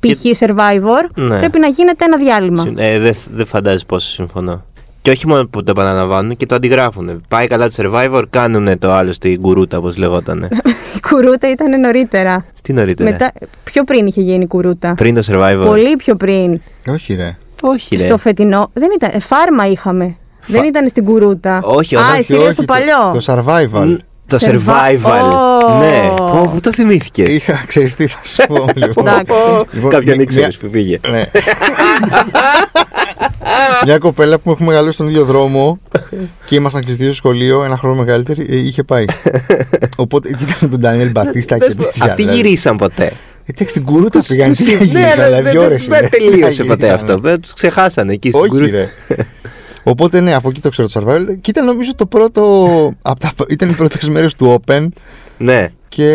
Και- 0.00 0.14
Π.χ. 0.14 0.38
Survivor, 0.42 1.08
Ναι. 1.14 1.38
πρέπει 1.38 1.58
να 1.58 1.66
γίνεται 1.66 2.04
ένα 2.04 2.16
διάλειμμα. 2.16 2.60
Συν- 2.62 2.78
Ε, 2.78 2.98
δεν 2.98 3.14
δεν 3.30 3.46
φαντάζεσαι 3.46 3.84
πόσο 3.86 4.08
συμφωνώ. 4.10 4.64
Και 5.02 5.10
όχι 5.10 5.26
μόνο 5.26 5.46
που 5.46 5.62
το 5.62 5.70
επαναλαμβάνουν 5.70 6.36
και 6.36 6.46
το 6.46 6.54
αντιγράφουν. 6.54 7.22
Πάει 7.28 7.46
καλά 7.46 7.68
το 7.68 7.74
survivor, 7.78 8.22
κάνουν 8.30 8.78
το 8.78 8.92
άλλο 8.92 9.12
στην 9.12 9.40
κουρούτα, 9.40 9.78
όπως 9.78 9.96
λεγόταν. 9.96 10.48
Η 10.96 11.00
κουρούτα 11.08 11.50
ήταν 11.50 11.80
νωρίτερα. 11.80 12.44
Τι 12.64 12.72
νωρίτερα. 12.72 13.10
Μετά, 13.10 13.32
πιο 13.64 13.84
πριν 13.84 14.06
είχε 14.06 14.20
γίνει 14.20 14.42
η 14.44 14.46
κουρούτα. 14.46 14.94
Πριν 14.94 15.14
το 15.14 15.22
survivor. 15.26 15.64
Πολύ 15.66 15.96
πιο 15.96 16.14
πριν. 16.16 16.60
Όχι, 16.88 17.14
ρε. 17.14 17.36
Όχι, 17.62 17.96
ρε. 17.96 18.06
Στο 18.06 18.18
φετινό. 18.18 18.70
Δεν 18.74 18.88
ήταν. 18.94 19.10
ε, 19.12 19.18
Φάρμα 19.18 19.66
είχαμε. 19.66 20.16
Δεν 20.46 20.64
ήταν 20.64 20.88
στην 20.88 21.04
κουρούτα. 21.04 21.60
Όχι, 21.64 21.96
Α, 21.96 22.00
όχι, 22.10 22.18
εσύ 22.18 22.32
λες 22.32 22.54
το 22.54 22.64
το, 22.64 22.72
παλιό. 22.72 23.20
το 23.20 23.20
survival. 23.26 23.86
Μ, 23.86 23.94
Το 24.26 24.36
Survi- 24.40 24.52
survival. 24.52 25.32
Ω. 25.70 25.78
Ναι. 25.78 26.12
Πω, 26.16 26.50
Πού 26.54 26.60
το 26.60 26.72
θυμήθηκες; 26.72 27.28
Είχα, 27.28 27.64
ξέρεις 27.66 27.94
τι 27.94 28.06
θα 28.06 28.24
σου 28.24 28.46
πω. 28.48 28.64
λοιπόν. 28.74 29.06
Εντάξει. 29.06 29.32
Λοιπόν, 29.72 29.90
Κάποιον 29.90 30.14
μια- 30.14 30.22
ήξερε 30.24 30.48
που 30.60 30.68
πήγε. 30.68 30.98
Ναι. 31.10 31.22
Μια 33.84 33.98
κοπέλα 33.98 34.38
που 34.38 34.50
έχουμε 34.50 34.68
μεγαλώσει 34.68 34.94
στον 34.94 35.08
ίδιο 35.08 35.24
δρόμο 35.24 35.78
και 36.46 36.54
ήμασταν 36.54 36.82
και 36.84 36.92
στο 36.92 37.02
ίδιο 37.02 37.14
σχολείο, 37.14 37.64
ένα 37.64 37.76
χρόνο 37.76 37.96
μεγαλύτερη, 38.02 38.46
ε, 38.50 38.56
είχε 38.56 38.82
πάει. 38.82 39.04
Οπότε 39.96 40.28
ήταν 40.28 40.70
τον 40.70 40.78
Ντανιέλ 40.78 41.10
Μπατίστα 41.10 41.58
και 41.58 41.64
Πες 41.64 41.74
μου, 41.74 41.82
τέτοια. 41.84 42.04
Αυτοί 42.04 42.22
δηλαδή. 42.22 42.36
γυρίσαν 42.42 42.76
ποτέ; 42.76 43.12
Εντάξει, 43.46 43.74
την 43.74 43.84
κουρούτα 43.84 44.22
πήγαν. 44.28 44.48
Τους- 44.48 44.56
Τι 44.58 44.64
ναι, 44.72 44.84
γύρισαν, 44.84 45.10
αλλά 45.12 45.24
αλλά 45.24 45.42
δεν- 45.42 45.50
δύο 45.52 45.60
δεν- 45.60 45.70
ώρες 45.70 45.86
Δεν 45.86 45.98
είναι. 45.98 46.08
τελείωσε 46.08 46.62
Δεν 46.62 46.66
ποτέ 46.66 46.86
γυρίσανε. 46.86 47.12
αυτό. 47.12 47.38
Τους 47.40 47.52
ξεχάσανε 47.52 48.12
εκεί 48.12 48.28
στην 48.28 48.40
Όχι, 48.40 48.48
κουρούτα. 48.50 48.70
ρε. 48.76 48.88
Οπότε 49.82 50.20
ναι, 50.20 50.34
από 50.34 50.48
εκεί 50.48 50.60
το 50.60 50.68
ξέρω 50.68 50.88
το 50.88 51.00
survival. 51.06 51.26
Και 51.40 51.50
ήταν 51.50 51.64
νομίζω 51.64 51.94
το 51.94 52.06
πρώτο. 52.06 52.42
απ' 53.02 53.18
τα, 53.20 53.32
ήταν 53.48 53.68
οι 53.68 53.72
πρώτες 53.72 54.08
μέρες 54.08 54.34
του 54.34 54.62
Open 54.66 54.88
Ναι. 55.38 55.68
και. 55.88 56.10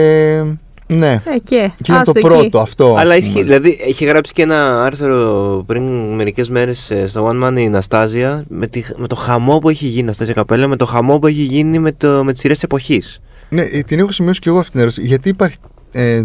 Ναι. 0.91 1.21
Ε, 1.25 1.37
και. 1.43 1.71
Και 1.81 1.91
ήταν 1.91 2.03
το 2.03 2.11
άστο 2.11 2.11
εκεί. 2.15 2.27
πρώτο 2.27 2.59
αυτό. 2.59 2.95
Αλλά 2.97 3.11
ας 3.11 3.17
ισχύει. 3.19 3.31
πούμε. 3.31 3.43
Δηλαδή, 3.43 3.79
έχει 3.87 4.05
γράψει 4.05 4.33
και 4.33 4.41
ένα 4.41 4.83
άρθρο 4.83 5.63
πριν 5.67 6.13
μερικές 6.15 6.49
μέρες 6.49 6.91
στο 7.07 7.29
One 7.31 7.47
Man 7.47 7.57
η 7.57 7.69
Ναστάζια 7.69 8.43
με, 8.47 8.67
τη, 8.67 8.81
με 8.97 9.07
το 9.07 9.15
χαμό 9.15 9.57
που 9.57 9.69
έχει 9.69 9.85
γίνει, 9.85 10.05
Ναστάζια 10.05 10.33
Καπέλα, 10.33 10.67
με 10.67 10.75
το 10.75 10.85
χαμό 10.85 11.19
που 11.19 11.27
έχει 11.27 11.41
γίνει 11.41 11.79
με, 11.79 11.91
το, 11.91 12.23
με 12.23 12.31
τις 12.31 12.41
σειρές 12.41 12.63
εποχής. 12.63 13.21
Ναι, 13.49 13.61
ε, 13.61 13.81
την 13.81 13.99
έχω 13.99 14.11
σημειώσει 14.11 14.39
και 14.39 14.49
εγώ 14.49 14.57
αυτή 14.57 14.71
την 14.71 14.79
ερώτηση. 14.79 15.01
Γιατί 15.05 15.29
υπάρχει 15.29 15.57
ε, 15.91 16.23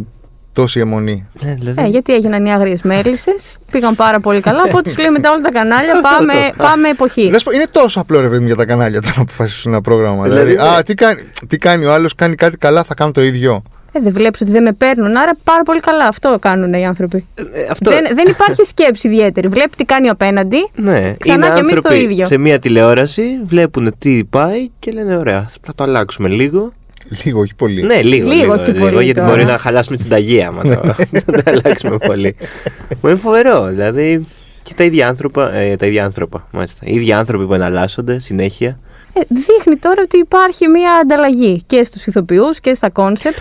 τόση 0.52 0.80
αιμονή; 0.80 1.26
Ναι, 1.44 1.54
δηλαδή. 1.58 1.82
Ε, 1.82 1.86
γιατί 1.86 2.12
έγιναν 2.12 2.44
οι 2.46 2.52
άγριες 2.52 2.82
μέλισσες, 2.82 3.56
πήγαν 3.70 3.94
πάρα 3.94 4.20
πολύ 4.20 4.40
καλά. 4.40 4.62
Οπότε 4.66 4.90
του 4.90 5.00
λέει 5.00 5.10
μετά 5.10 5.30
όλα 5.30 5.42
τα 5.42 5.50
κανάλια 5.50 5.92
Αυτό, 5.96 6.08
πάμε, 6.16 6.32
αυτό. 6.32 6.62
πάμε 6.62 6.88
εποχή. 6.88 7.28
Να 7.28 7.38
σου 7.38 7.44
πω, 7.44 7.50
είναι 7.50 7.66
τόσο 7.70 8.00
απλό 8.00 8.20
ρε 8.20 8.28
παιδί 8.28 8.40
μου 8.40 8.46
για 8.46 8.56
τα 8.56 8.64
κανάλια 8.64 9.00
το 9.00 9.08
να 9.16 9.22
αποφασίσουν 9.22 9.72
ένα 9.72 9.80
πρόγραμμα. 9.80 10.22
Δηλαδή, 10.28 10.50
Δηλαδή, 10.50 10.68
ναι. 10.70 10.76
α, 10.76 10.82
τι 10.82 10.94
κάνει, 10.94 11.22
τι 11.48 11.58
κάνει 11.58 11.84
ο 11.84 11.92
άλλος, 11.92 12.14
κάνει 12.14 12.34
κάτι 12.34 12.56
καλά, 12.56 12.84
θα 12.84 12.94
κάνω 12.94 13.12
το 13.12 13.22
ίδιο. 13.22 13.62
Ε, 13.96 14.00
δεν 14.00 14.12
βλέπεις 14.12 14.40
ότι 14.40 14.50
δεν 14.50 14.62
με 14.62 14.72
παίρνουν, 14.72 15.16
άρα 15.16 15.30
πάρα 15.44 15.62
πολύ 15.62 15.80
καλά. 15.80 16.06
Αυτό 16.06 16.36
κάνουν 16.40 16.72
οι 16.72 16.86
άνθρωποι. 16.86 17.26
Ε, 17.34 17.42
αυτό, 17.70 17.90
Δεν, 17.90 18.02
δεν 18.14 18.24
υπάρχει 18.28 18.62
σκέψη 18.64 19.06
ιδιαίτερη. 19.08 19.48
Βλέπει 19.48 19.76
τι 19.76 19.84
κάνει 19.84 20.08
ο 20.08 20.10
απέναντι. 20.10 20.68
ναι, 20.74 21.14
Ξανά 21.18 21.46
είναι 21.46 21.54
και 21.54 21.60
εμείς 21.60 21.72
το 21.72 21.76
άνθρωποι 21.76 21.94
ίδιο. 21.96 22.26
σε 22.26 22.38
μια 22.38 22.58
τηλεόραση, 22.58 23.22
βλέπουν 23.44 23.92
τι 23.98 24.24
πάει 24.30 24.68
και 24.78 24.90
λένε: 24.92 25.16
Ωραία, 25.16 25.50
θα 25.62 25.74
το 25.74 25.84
αλλάξουμε 25.84 26.28
λίγο. 26.28 26.72
Λίγο, 27.24 27.40
όχι 27.40 27.54
πολύ. 27.54 27.82
Ναι, 27.82 28.02
λίγο. 28.02 28.28
Λίγο, 28.28 28.40
Λίγο, 28.42 28.52
όχι 28.52 28.70
λίγο, 28.70 28.84
πολύ 28.90 29.04
γιατί 29.04 29.20
τώρα. 29.20 29.30
μπορεί 29.32 29.44
να 29.44 29.58
χαλάσουμε 29.58 29.96
τη 29.96 30.02
συνταγή 30.02 30.42
άμα 30.42 30.62
το 30.62 30.74
το 31.32 31.42
αλλάξουμε 31.44 31.96
πολύ. 32.06 32.36
Μου 33.02 33.08
είναι 33.10 33.18
φοβερό. 33.18 33.66
Δηλαδή, 33.66 34.26
και 34.62 34.74
τα 34.76 34.84
ίδια 34.84 35.08
άνθρωπα, 35.08 35.54
ε, 35.54 35.76
τα 35.76 35.86
ίδια 35.86 36.04
άνθρωπα, 36.04 36.48
μάλιστα. 36.52 36.86
Οι 36.86 36.94
ίδιοι 36.94 37.12
άνθρωποι 37.12 37.46
που 37.46 37.54
εναλλάσσονται 37.54 38.18
συνέχεια. 38.18 38.78
Ε, 39.12 39.20
δείχνει 39.28 39.76
τώρα 39.76 40.02
ότι 40.02 40.18
υπάρχει 40.18 40.68
μια 40.68 40.92
ανταλλαγή 41.02 41.62
και 41.66 41.84
στους 41.84 42.06
ηθοποιούς 42.06 42.60
και 42.60 42.74
στα 42.74 42.90
concept. 42.90 43.38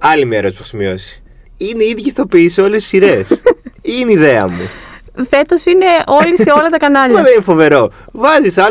Άλλη 0.00 0.24
μια 0.24 0.38
ερώτηση 0.38 0.60
που 0.60 0.66
έχω 0.68 0.76
σημειώσει. 0.76 1.22
Είναι 1.56 1.84
οι 1.84 1.88
ίδιοι 1.88 2.08
ηθοποιοί 2.08 2.48
σε 2.48 2.60
όλες 2.60 2.82
τις 2.82 2.88
σειρές. 2.88 3.42
είναι 4.00 4.12
ιδέα 4.12 4.48
μου. 4.48 4.68
Φέτος 5.28 5.64
είναι 5.64 5.86
όλοι 6.06 6.36
σε 6.40 6.50
όλα 6.50 6.62
τα 6.62 6.68
Μα 6.70 6.76
κανάλια. 6.78 7.22
δεν 7.22 7.32
είναι 7.32 7.42
φοβερό. 7.42 7.90
Βάζεις 8.12 8.58
Α, 8.58 8.66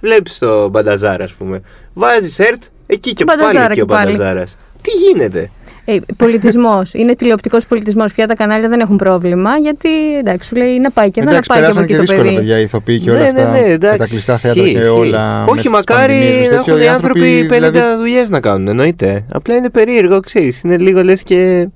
βλέπεις 0.00 0.38
το 0.38 0.68
Μπανταζάρα, 0.68 1.24
ας 1.24 1.32
πούμε. 1.32 1.62
Βάζεις 1.94 2.38
ΕΡΤ, 2.38 2.62
εκεί 2.86 3.12
και 3.12 3.24
πάλι 3.24 3.40
Μπανταζάρα 3.40 3.70
εκεί 3.72 3.80
ο 3.80 3.84
και 3.84 3.92
πάλι. 3.92 4.10
Μπανταζάρας. 4.10 4.56
Τι 4.82 4.90
γίνεται; 4.90 5.50
Ε, 5.86 5.96
πολιτισμός. 6.16 6.90
είναι 6.94 7.14
τηλεοπτικός 7.14 7.66
πολιτισμός. 7.66 8.12
Πια 8.12 8.26
τα 8.26 8.34
κανάλια 8.34 8.68
δεν 8.68 8.80
έχουν 8.80 8.96
πρόβλημα 8.96 9.56
γιατί 9.56 9.88
εντάξει, 10.18 10.48
σου 10.48 10.56
λέει 10.56 10.78
να 10.78 10.90
πάει 10.90 11.10
και 11.10 11.20
εδώ, 11.20 11.28
να 11.30 11.34
Εντάξει, 11.36 11.48
πάει 11.50 11.60
και 11.60 11.64
από 11.66 11.74
περάσαν 11.74 11.82
εκεί 11.82 11.92
και 11.92 11.98
το 11.98 12.00
δύσκολα 12.04 12.22
παιδί. 12.22 12.34
παιδιά 12.34 12.58
οι 12.58 12.62
ηθοποιοί 12.62 12.98
και 12.98 13.10
όλα 13.10 13.18
ναι, 13.18 13.26
αυτά. 13.26 13.50
ναι, 13.50 13.60
ναι, 13.60 13.72
εντάξει. 13.72 13.96
και 13.96 14.02
τα 14.02 14.06
κλειστά 14.08 14.36
θέατρα 14.36 14.62
Ισχύει, 14.62 14.74
και 14.74 14.80
ισχύει. 14.80 14.92
όλα. 14.98 15.38
μέσα 15.38 15.50
Όχι, 15.50 15.58
στις 15.58 15.70
μακάρι 15.70 16.12
πανδημίες, 16.12 16.48
να 16.50 16.56
τέτοιο, 16.56 16.72
έχουν 16.74 16.84
οι 16.86 16.88
άνθρωποι 16.88 17.46
50 17.46 17.50
δηλαδή, 17.50 17.80
δουλειές 17.96 18.28
να 18.30 18.40
κάνουν, 18.40 18.68
εννοείται. 18.68 19.24
Απλά 19.32 19.54
είναι 19.56 19.70
περίεργο, 19.70 20.20
ξέρεις. 20.20 20.60
Είναι 20.62 20.76
λίγο 20.78 21.02
λες 21.02 21.22
και. 21.22 21.68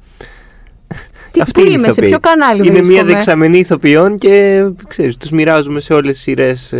Τι, 1.30 1.40
Αυτή 1.40 1.60
πού 1.60 1.66
είναι 1.66 1.70
η 1.70 1.72
είμαι, 1.76 1.84
σε 1.84 1.90
ηθοποιή. 1.90 2.08
ποιο 2.08 2.18
κανάλι 2.20 2.66
Είναι 2.66 2.70
μια 2.80 2.84
βρίσκομαι; 2.86 3.12
δεξαμενή 3.12 3.58
ηθοποιών 3.58 4.16
και 4.18 4.64
ξέρεις, 4.88 5.16
τους 5.16 5.30
μοιράζουμε 5.30 5.80
σε 5.80 5.92
όλες 5.92 6.12
τις 6.12 6.20
σειρές. 6.22 6.74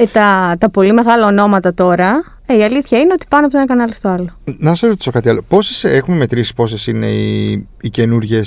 Ε, 0.00 0.06
τα, 0.06 0.56
τα 0.58 0.70
πολύ 0.70 0.92
μεγάλα 0.92 1.26
ονόματα 1.26 1.74
τώρα, 1.74 2.24
ε, 2.46 2.56
η 2.56 2.62
αλήθεια 2.64 2.98
είναι 2.98 3.12
ότι 3.12 3.26
πάνε 3.28 3.42
από 3.44 3.52
το 3.52 3.58
ένα 3.58 3.66
κανάλι 3.66 3.94
στο 3.94 4.08
άλλο. 4.08 4.28
Να 4.58 4.74
σε 4.74 4.86
ρωτήσω 4.86 5.10
κάτι 5.10 5.28
άλλο. 5.28 5.42
Πόσες 5.48 5.84
έχουμε 5.84 6.16
μετρήσει 6.16 6.54
πόσες 6.54 6.86
είναι 6.86 7.06
οι, 7.06 7.50
οι 7.80 7.90
καινούριε 7.90 8.40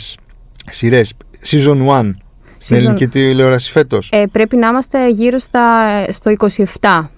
σειρές; 0.69 1.13
Season 1.45 1.87
1 1.87 2.11
στην 2.57 2.75
Season- 2.75 2.79
ελληνική 2.79 3.07
τηλεόραση 3.07 3.71
φέτος. 3.71 4.09
Ε, 4.11 4.23
πρέπει 4.31 4.55
να 4.57 4.67
είμαστε 4.67 5.09
γύρω 5.09 5.37
στα, 5.37 5.87
στο 6.11 6.31
27, 6.39 6.55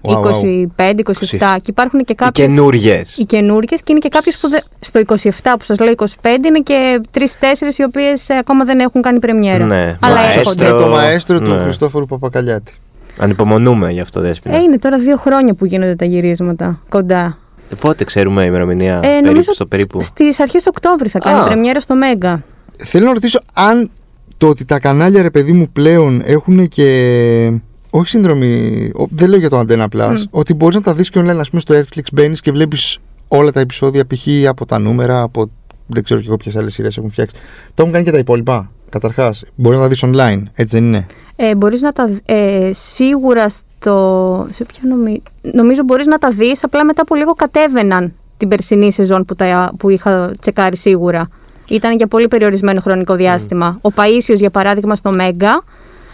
Wow, 0.01 0.11
wow. 0.11 0.31
25, 0.77 0.99
27 1.03 1.55
και 1.55 1.69
υπάρχουν 1.69 1.99
και 2.03 2.11
Οι 2.11 2.15
κάποιες... 2.15 2.47
καινούριε. 2.47 3.01
Οι 3.17 3.23
καινούργιες 3.23 3.79
και 3.79 3.91
είναι 3.91 3.99
και 3.99 4.09
κάποιες 4.09 4.37
που 4.37 4.49
δεν- 4.49 4.63
στο 4.79 4.99
27 5.07 5.29
που 5.59 5.63
σας 5.63 5.77
λέω 5.79 5.93
25 5.97 6.45
είναι 6.45 6.59
και 6.59 7.01
3-4 7.13 7.77
οι 7.77 7.83
οποίες 7.83 8.29
ακόμα 8.29 8.63
δεν 8.65 8.79
έχουν 8.79 9.01
κάνει 9.01 9.19
πρεμιέρα. 9.19 9.65
Ναι, 9.65 9.97
Αλλά 10.01 10.15
μαέστρο. 10.15 10.39
έρχονται. 10.39 10.63
Με 10.71 10.79
το 10.79 10.87
μαέστρο 10.87 11.39
του 11.39 11.53
Ναι. 11.53 11.63
Χριστόφορου 11.63 12.05
Παπακαλιάτη. 12.05 12.73
Ανυπομονούμε 13.17 13.91
γι' 13.91 13.99
αυτό, 13.99 14.21
Δέσποινα. 14.21 14.55
Ε, 14.55 14.59
είναι 14.61 14.77
τώρα 14.77 14.97
δύο 14.99 15.17
χρόνια 15.17 15.53
που 15.53 15.65
γίνονται 15.65 15.95
τα 15.95 16.05
γυρίσματα 16.05 16.79
κοντά. 16.89 17.37
Ε, 17.69 17.75
Πότε 17.75 18.03
ξέρουμε 18.03 18.41
η 18.43 18.45
ημερομηνία, 18.49 18.97
Ε, 18.97 18.99
περίπου, 18.99 19.25
νομίζω 19.27 19.51
στο 19.51 19.65
περίπου; 19.65 20.01
Στις 20.01 20.39
αρχές 20.39 20.65
Οκτώβρη 20.65 21.09
θα 21.09 21.19
κάνει 21.19 21.39
Α. 21.39 21.43
πρεμιέρα 21.43 21.79
στο 21.79 21.95
Μέγκα. 21.95 22.43
Θέλω 22.83 23.05
να 23.05 23.13
ρωτήσω 23.13 23.39
αν 23.53 23.89
το 24.37 24.47
ότι 24.47 24.65
τα 24.65 24.79
κανάλια 24.79 25.21
ρε 25.21 25.29
παιδί 25.29 25.51
μου 25.51 25.69
πλέον 25.73 26.21
έχουν 26.25 26.67
και 26.67 27.51
Όχι 27.89 28.07
συνδρομή. 28.07 28.91
ο- 28.95 29.05
Δεν 29.09 29.29
λέω 29.29 29.39
για 29.39 29.49
το 29.49 29.59
Antenna 29.59 29.85
Plus. 29.95 30.09
Μμ. 30.09 30.21
Ότι 30.31 30.53
μπορείς 30.53 30.75
να 30.75 30.81
τα 30.81 30.93
δεις 30.93 31.09
και 31.09 31.19
online. 31.19 31.27
Α 31.39 31.49
πούμε 31.49 31.59
στο 31.59 31.75
Netflix 31.79 32.01
μπαίνεις 32.13 32.41
και 32.41 32.51
βλέπεις 32.51 32.97
όλα 33.27 33.51
τα 33.51 33.59
επεισόδια 33.59 34.05
π.χ. 34.07 34.27
από 34.47 34.65
τα 34.65 34.79
νούμερα, 34.79 35.21
από. 35.21 35.49
Δεν 35.87 36.03
ξέρω 36.03 36.19
και 36.19 36.25
εγώ 36.27 36.37
ποιες 36.37 36.55
άλλες 36.55 36.73
σειρές 36.73 36.97
έχουν 36.97 37.09
φτιάξει. 37.09 37.35
Το 37.65 37.73
έχουν 37.81 37.91
κάνει 37.91 38.05
και 38.05 38.11
τα 38.11 38.17
υπόλοιπα. 38.17 38.71
Καταρχάς, 38.89 39.43
μπορείς 39.55 39.77
να 39.79 39.83
τα 39.83 39.89
δεις 39.89 40.03
online, 40.05 40.43
έτσι 40.53 40.77
δεν 40.77 40.85
είναι; 40.87 41.05
Ε, 41.35 41.55
μπορείς 41.55 41.81
να 41.81 41.91
τα 41.91 42.07
δ- 42.07 42.31
ε, 42.31 42.69
σίγουρα 42.73 43.49
στο... 43.49 44.47
Σε 44.51 44.63
ποια 44.63 44.81
νομι... 44.83 45.21
Νομίζω 45.41 45.83
μπορείς 45.83 46.05
να 46.05 46.17
τα 46.17 46.29
δεις, 46.29 46.63
απλά 46.63 46.85
μετά 46.85 47.01
από 47.01 47.15
λίγο 47.15 47.33
κατέβαιναν 47.33 48.13
την 48.37 48.47
περσινή 48.47 48.91
σεζόν 48.91 49.25
που, 49.25 49.35
τα, 49.35 49.73
που 49.77 49.89
είχα 49.89 50.31
τσεκάρει 50.41 50.77
σίγουρα. 50.77 51.29
Ήταν 51.67 51.95
για 51.95 52.07
πολύ 52.07 52.27
περιορισμένο 52.27 52.81
χρονικό 52.81 53.15
διάστημα. 53.15 53.79
Ο 53.81 53.89
Παΐσιος, 53.95 54.37
για 54.37 54.49
παράδειγμα, 54.49 54.95
στο 54.95 55.09
Μέγκα, 55.09 55.63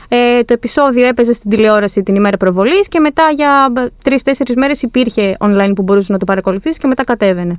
ε, 0.07 0.43
το 0.43 0.53
επεισόδιο 0.53 1.05
έπαιζε 1.07 1.33
στην 1.33 1.49
τηλεόραση 1.49 2.03
την 2.03 2.15
ημέρα 2.15 2.37
προβολής 2.37 2.87
και 2.87 2.99
μετά 2.99 3.23
για 3.35 3.73
τρει-τέσσερι 4.03 4.55
μέρες 4.55 4.81
υπήρχε 4.81 5.37
online 5.39 5.71
που 5.75 5.81
μπορούσες 5.81 6.09
να 6.09 6.17
το 6.17 6.25
παρακολουθήσει 6.25 6.79
και 6.79 6.87
μετά 6.87 7.03
κατέβαινε. 7.03 7.55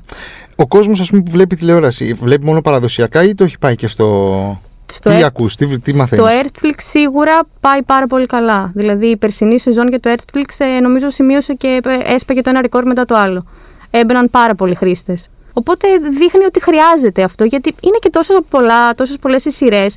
Ο 0.57 0.67
κόσμος, 0.67 1.01
ας 1.01 1.11
πούμε, 1.11 1.23
που 1.23 1.31
βλέπει 1.31 1.57
τηλεόραση, 1.57 2.13
βλέπει 2.13 2.45
μόνο 2.45 2.61
παραδοσιακά 2.61 3.25
ή 3.25 3.35
το 3.35 3.45
έχει 3.45 3.59
πάει 3.59 3.75
και 3.75 3.89
στο. 3.89 4.61
Στο 4.91 5.11
τι 5.11 5.17
Earth- 5.19 5.23
ακούς, 5.25 5.55
τι, 5.55 5.79
τι 5.79 5.95
μαθαίνεις; 5.95 6.25
Το 6.25 6.31
Earthflix 6.43 6.75
σίγουρα 6.77 7.41
πάει 7.61 7.83
πάρα 7.83 8.07
πολύ 8.07 8.27
καλά. 8.27 8.71
Δηλαδή 8.75 9.07
η 9.07 9.17
περσινή 9.17 9.61
σεζόν 9.61 9.89
για 9.89 10.01
το 10.01 10.11
Earthflix 10.17 10.45
ε, 10.59 10.81
νομίζω 10.81 11.11
σημείωσε 11.11 11.55
και 11.55 11.81
ε, 11.85 12.15
έσπαγε 12.15 12.41
το 12.41 12.51
ένα 12.51 12.61
ρεκόρ 12.61 12.85
μετά 12.87 13.05
το 13.05 13.15
άλλο. 13.19 13.45
Έμπαιναν 13.91 14.31
πάρα 14.31 14.55
πολλοί 14.55 14.75
χρήστες. 14.75 15.29
Οπότε 15.53 15.89
δείχνει 16.19 16.45
ότι 16.45 16.63
χρειάζεται 16.63 17.23
αυτό 17.23 17.45
γιατί 17.45 17.75
είναι 17.81 17.97
και 18.01 18.11
τόσο 18.11 18.43
πολλά, 18.51 18.95
τόσες 18.95 19.17
πολλές 19.21 19.45
οι 19.45 19.51
σειρές 19.51 19.97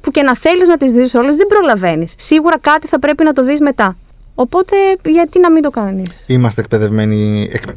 που 0.00 0.10
και 0.10 0.22
να 0.22 0.36
θέλεις 0.36 0.68
να 0.68 0.76
τις 0.76 0.92
δεις 0.92 1.14
όλες 1.14 1.36
δεν 1.36 1.46
προλαβαίνεις. 1.46 2.14
Σίγουρα 2.18 2.58
κάτι 2.60 2.86
θα 2.86 2.98
πρέπει 2.98 3.24
να 3.24 3.32
το 3.32 3.44
δεις 3.44 3.60
μετά. 3.60 3.96
Οπότε 4.34 4.76
γιατί 5.04 5.40
να 5.40 5.50
μην 5.50 5.62
το 5.62 5.70
κάνεις; 5.70 6.10
Είμαστε 6.26 6.60
εκπαιδευμένοι. 6.60 7.48
εκ- 7.52 7.68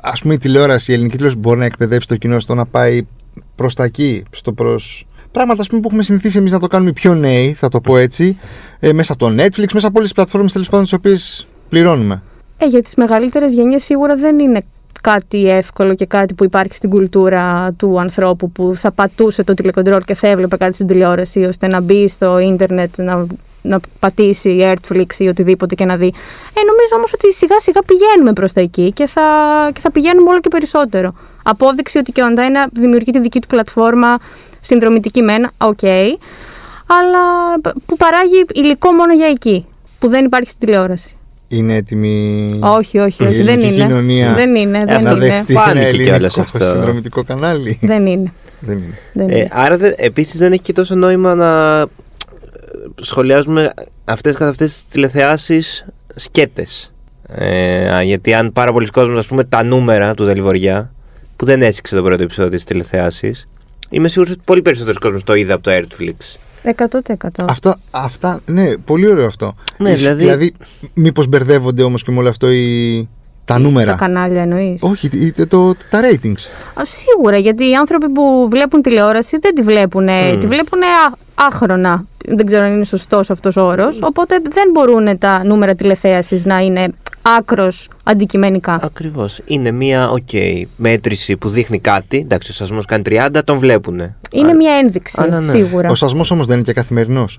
Α 0.00 0.12
πούμε, 0.22 0.34
η 0.34 0.38
τηλεόραση, 0.38 0.90
η 0.90 0.94
ελληνική 0.94 1.16
τηλεόραση 1.16 1.40
μπορεί 1.42 1.58
να 1.58 1.64
εκπαιδεύσει 1.64 2.08
το 2.08 2.16
κοινό 2.16 2.40
στο 2.40 2.54
να 2.54 2.66
πάει 2.66 3.06
προς 3.54 3.74
τα 3.74 3.84
εκεί, 3.84 4.22
στο 4.30 4.52
προς... 4.52 5.06
Πράγματα 5.32 5.60
ας 5.60 5.68
πούμε, 5.68 5.80
που 5.80 5.86
έχουμε 5.86 6.02
συνηθίσει 6.02 6.38
εμείς 6.38 6.52
να 6.52 6.58
το 6.58 6.66
κάνουμε 6.66 6.90
οι 6.90 6.92
πιο 6.92 7.14
νέοι, 7.14 7.52
θα 7.52 7.68
το 7.68 7.80
πω 7.80 7.96
έτσι, 7.96 8.38
ε, 8.80 8.92
μέσα 8.92 9.12
από 9.12 9.26
το 9.26 9.42
Netflix, 9.42 9.72
μέσα 9.72 9.86
από 9.86 9.98
όλες 9.98 10.02
τις 10.02 10.12
πλατφόρμες 10.12 10.52
τέλος 10.52 10.68
πάντων 10.68 10.84
τις 10.84 10.92
οποίες 10.92 11.46
πληρώνουμε. 11.68 12.22
Ε, 12.58 12.66
για 12.66 12.82
τις 12.82 12.94
μεγαλύτερες 12.94 13.52
γενιές 13.52 13.84
σίγουρα 13.84 14.16
δεν 14.16 14.38
είναι 14.38 14.64
κάτι 15.00 15.48
εύκολο 15.48 15.94
και 15.94 16.06
κάτι 16.06 16.34
που 16.34 16.44
υπάρχει 16.44 16.74
στην 16.74 16.90
κουλτούρα 16.90 17.72
του 17.72 18.00
ανθρώπου 18.00 18.50
που 18.50 18.72
θα 18.76 18.90
πατούσε 18.90 19.42
το 19.44 19.54
τηλεκοντρόλ 19.54 20.00
και 20.04 20.14
θα 20.14 20.28
έβλεπε 20.28 20.56
κάτι 20.56 20.74
στην 20.74 20.86
τηλεόραση 20.86 21.44
ώστε 21.44 21.66
να 21.66 21.80
μπει 21.80 22.08
στο 22.08 22.38
ίντερνετ 22.38 22.98
να, 22.98 23.26
να 23.62 23.80
πατήσει 23.98 24.58
Netflix 24.60 25.06
ή 25.18 25.28
οτιδήποτε 25.28 25.74
και 25.74 25.84
να 25.84 25.96
δει. 25.96 26.06
Ε, 26.54 26.60
νομίζω 26.66 26.96
όμως 26.96 27.12
ότι 27.12 27.32
σιγά 27.32 27.60
σιγά 27.60 27.80
πηγαίνουμε 27.86 28.32
προς 28.32 28.52
τα 28.52 28.60
εκεί 28.60 28.92
και 28.92 29.06
θα, 29.06 29.22
και 29.74 29.80
θα 29.80 29.90
πηγαίνουμε 29.90 30.30
όλο 30.30 30.40
και 30.40 30.48
περισσότερο. 30.48 31.14
Απόδειξη 31.42 31.98
ότι 31.98 32.12
και 32.12 32.22
ο 32.22 32.24
Αντέννα 32.24 32.68
δημιουργεί 32.72 33.10
τη 33.10 33.20
δική 33.20 33.40
του 33.40 33.46
πλατφόρμα 33.46 34.18
συνδρομητική 34.60 35.22
μένα, 35.22 35.50
οκ, 35.58 35.82
αλλά 36.86 37.24
που 37.86 37.96
παράγει 37.96 38.44
υλικό 38.54 38.92
μόνο 38.92 39.14
για 39.14 39.26
εκεί, 39.26 39.66
που 39.98 40.08
δεν 40.08 40.24
υπάρχει 40.24 40.48
στην 40.50 40.66
τηλεόραση. 40.66 41.14
Είναι 41.48 41.74
έτοιμη 41.74 42.48
Όχι, 42.62 42.98
όχι, 42.98 43.24
όχι. 43.24 43.38
η 43.38 43.42
δεν 43.42 43.48
ελληνική 43.58 43.74
είναι. 43.74 43.84
κοινωνία 43.86 44.32
Δεν 44.34 44.54
είναι. 44.54 44.78
Ε, 44.78 44.84
Δεν 44.84 44.96
αυτό 44.96 45.08
να 45.16 45.24
είναι. 45.26 45.34
δεχτεί 45.34 45.52
ένα 45.52 45.62
Φάνηκε 45.62 45.86
ελληνικό 45.86 46.08
κιόλας 46.10 46.38
αυτό. 46.38 46.64
συνδρομητικό 46.66 47.24
κανάλι. 47.24 47.78
Δεν 47.82 48.06
είναι. 48.06 48.32
δεν 48.60 48.76
είναι. 48.76 48.94
Δεν 49.12 49.28
Ε, 49.28 49.36
είναι. 49.36 49.48
άρα 49.52 49.76
δε, 49.76 49.92
επίσης 49.96 50.38
δεν 50.38 50.52
έχει 50.52 50.60
και 50.60 50.72
τόσο 50.72 50.94
νόημα 50.94 51.34
να 51.34 51.80
ε, 51.80 51.84
σχολιάζουμε 53.00 53.70
αυτές 54.04 54.36
καθ' 54.36 54.48
αυτές 54.48 54.72
τις 54.72 54.88
τηλεθεάσεις 54.88 55.86
σκέτες. 56.14 56.92
Ε, 57.28 57.94
α, 57.94 58.02
γιατί 58.02 58.34
αν 58.34 58.52
πάρα 58.52 58.72
πολλοί 58.72 58.86
κόσμος, 58.86 59.18
ας 59.18 59.26
πούμε, 59.26 59.44
τα 59.44 59.62
νούμερα 59.64 60.14
του 60.14 60.24
Δελβοριά, 60.24 60.92
που 61.36 61.44
δεν 61.44 61.62
έσυξε 61.62 61.94
το 61.96 62.02
πρώτο 62.02 62.22
επεισόδιο 62.22 62.50
της 62.50 62.64
τηλεθεάσης, 62.64 63.48
είμαι 63.90 64.08
σίγουρος 64.08 64.32
ότι 64.32 64.42
πολύ 64.44 64.62
περισσότερος 64.62 64.98
κόσμος 64.98 65.22
το 65.24 65.34
είδε 65.34 65.52
από 65.52 65.62
το 65.62 65.70
Airtflix. 65.74 66.36
100%. 66.62 67.44
Αυτά, 67.48 67.78
αυτά, 67.90 68.40
ναι, 68.46 68.76
πολύ 68.76 69.08
ωραίο 69.10 69.26
αυτό. 69.26 69.54
Ναι, 69.78 69.90
Ισ- 69.90 69.98
δηλαδή- 69.98 70.24
δηλαδή 70.24 70.52
μήπως 70.94 71.26
μπερδεύονται 71.26 71.82
όμως 71.82 72.02
και 72.02 72.10
με 72.10 72.18
όλο 72.18 72.28
αυτό 72.28 72.50
οι... 72.50 73.08
τα 73.44 73.58
νούμερα; 73.58 73.90
Τα 73.90 73.96
κανάλια 73.98 74.42
εννοείς; 74.42 74.78
Όχι, 74.82 75.06
η- 75.12 75.32
το, 75.32 75.46
το- 75.46 75.74
τα 75.90 76.00
ratings. 76.02 76.46
Σίγουρα, 76.90 77.36
γιατί 77.36 77.68
οι 77.68 77.74
άνθρωποι 77.74 78.08
που 78.10 78.48
βλέπουν 78.50 78.82
τηλεόραση 78.82 79.38
δεν 79.38 79.54
τη 79.54 79.62
βλέπουν. 79.62 80.04
Μμ. 80.04 80.40
Τη 80.40 80.46
βλέπουν 80.46 80.78
άχρονα. 81.34 82.04
Δεν 82.28 82.46
ξέρω 82.46 82.66
αν 82.66 82.72
είναι 82.72 82.84
σωστός 82.84 83.30
αυτός 83.30 83.56
ο 83.56 83.66
όρος. 83.66 83.98
Οπότε 84.02 84.40
δεν 84.50 84.70
μπορούν 84.72 85.18
τα 85.18 85.44
νούμερα 85.44 85.74
τηλεθέασης 85.74 86.44
να 86.44 86.58
είναι 86.58 86.88
άκρος 87.38 87.88
αντικειμενικά. 88.10 88.78
Ακριβώς. 88.82 89.40
Είναι 89.44 89.70
μια, 89.70 90.10
οκ, 90.10 90.28
μέτρηση 90.76 91.36
που 91.36 91.48
δείχνει 91.48 91.78
κάτι. 91.78 92.18
Εντάξει, 92.18 92.50
ο 92.50 92.54
Σασμός 92.54 92.84
κάνει 92.84 93.02
30, 93.06 93.40
τον 93.44 93.58
βλέπουνε. 93.58 94.16
Είναι 94.32 94.50
Α, 94.50 94.56
μια 94.56 94.72
ένδειξη, 94.82 95.14
αλλά 95.18 95.40
ναι. 95.40 95.52
σίγουρα. 95.52 95.90
Ο 95.90 95.94
Σασμός 95.94 96.30
όμως 96.30 96.46
δεν 96.46 96.56
είναι 96.56 96.64
και 96.64 96.72
καθημερινός. 96.72 97.38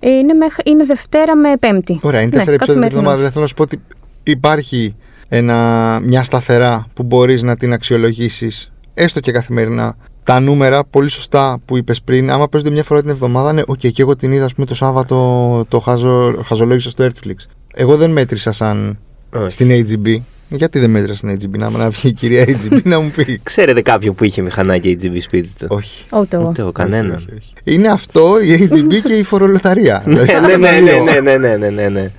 Ε, 0.00 0.10
Είναι, 0.10 0.32
μέχ- 0.32 0.60
είναι 0.68 0.84
Δευτέρα 0.84 1.36
με 1.36 1.56
Πέμπτη. 1.60 1.98
Ωραία, 2.02 2.20
είναι 2.20 2.28
Ναι, 2.30 2.36
τέσσερα 2.36 2.54
επεισόδια 2.54 2.82
την 2.82 2.90
καθημερινός. 2.90 2.98
εβδομάδα. 2.98 3.22
Δεν 3.22 3.30
θέλω 3.30 3.42
να 3.42 3.48
σου 3.48 3.54
πω 3.54 3.62
ότι 3.62 3.80
υπάρχει 4.22 4.94
ένα, 5.28 6.00
μια 6.04 6.24
σταθερά 6.24 6.86
που 6.94 7.02
μπορείς 7.02 7.42
να 7.42 7.56
την 7.56 7.72
αξιολογήσεις 7.72 8.72
έστω 8.94 9.20
και 9.20 9.32
καθημερινά. 9.32 9.96
Τα 10.24 10.40
νούμερα, 10.40 10.84
πολύ 10.84 11.08
σωστά 11.08 11.58
που 11.64 11.76
είπες 11.76 12.02
πριν, 12.02 12.30
άμα 12.30 12.48
παίζονται 12.48 12.72
μια 12.72 12.82
φορά 12.82 13.00
την 13.00 13.10
εβδομάδα, 13.10 13.52
ναι, 13.52 13.62
οκ, 13.66 13.78
και 13.78 13.92
εγώ 14.02 14.16
την 14.16 14.32
είδα, 14.32 14.44
ας 14.44 14.54
πούμε, 14.54 14.66
το 14.66 14.74
Σάββατο, 14.74 15.64
το 15.68 15.78
χαζο, 15.80 16.42
χαζολόγησα 16.46 16.90
στο 16.90 17.04
Netflix. 17.06 17.34
Εγώ 17.74 17.96
δεν 17.96 18.10
μέτρησα 18.10 18.52
σαν 18.52 18.98
Όχι. 19.32 19.50
στην 19.52 19.70
AGB. 19.70 20.20
Γιατί 20.50 20.78
δεν 20.78 20.90
μέτρησα 20.90 21.16
στην 21.16 21.30
AGB, 21.30 21.58
να, 21.58 21.70
να 21.70 21.88
βγει 21.90 22.08
η 22.08 22.12
κυρία 22.12 22.44
AGB 22.48 22.82
να 22.82 23.00
μου 23.00 23.10
πει; 23.16 23.40
Ξέρετε 23.42 23.82
κάποιον 23.82 24.14
που 24.14 24.24
είχε 24.24 24.42
μηχανάκι 24.42 24.96
HGV 25.02 25.16
σπίτι 25.20 25.50
του; 25.58 25.66
όχι. 25.70 26.04
Ούτε 26.12 26.36
εγώ. 26.36 26.48
Ούτε 26.48 26.60
εγώ, 26.62 26.72
κανέναν. 26.72 27.16
Όχι, 27.16 27.24
όχι, 27.24 27.34
όχι. 27.34 27.74
Είναι 27.76 27.88
αυτό, 27.88 28.40
η 28.42 28.68
AGB 28.72 28.94
και 29.04 29.14
η 29.14 29.22
φορολοταρία. 29.22 30.02
ναι, 30.06 30.22
Δηλαδή, 30.22 30.46
ναι, 30.46 30.52
τα 30.52 30.58
ναι, 30.58 30.80
δύο. 30.80 31.02
ναι, 31.02 31.20
ναι, 31.20 31.36
ναι, 31.36 31.56
ναι, 31.56 31.68
ναι, 31.70 31.88
ναι. 31.88 32.10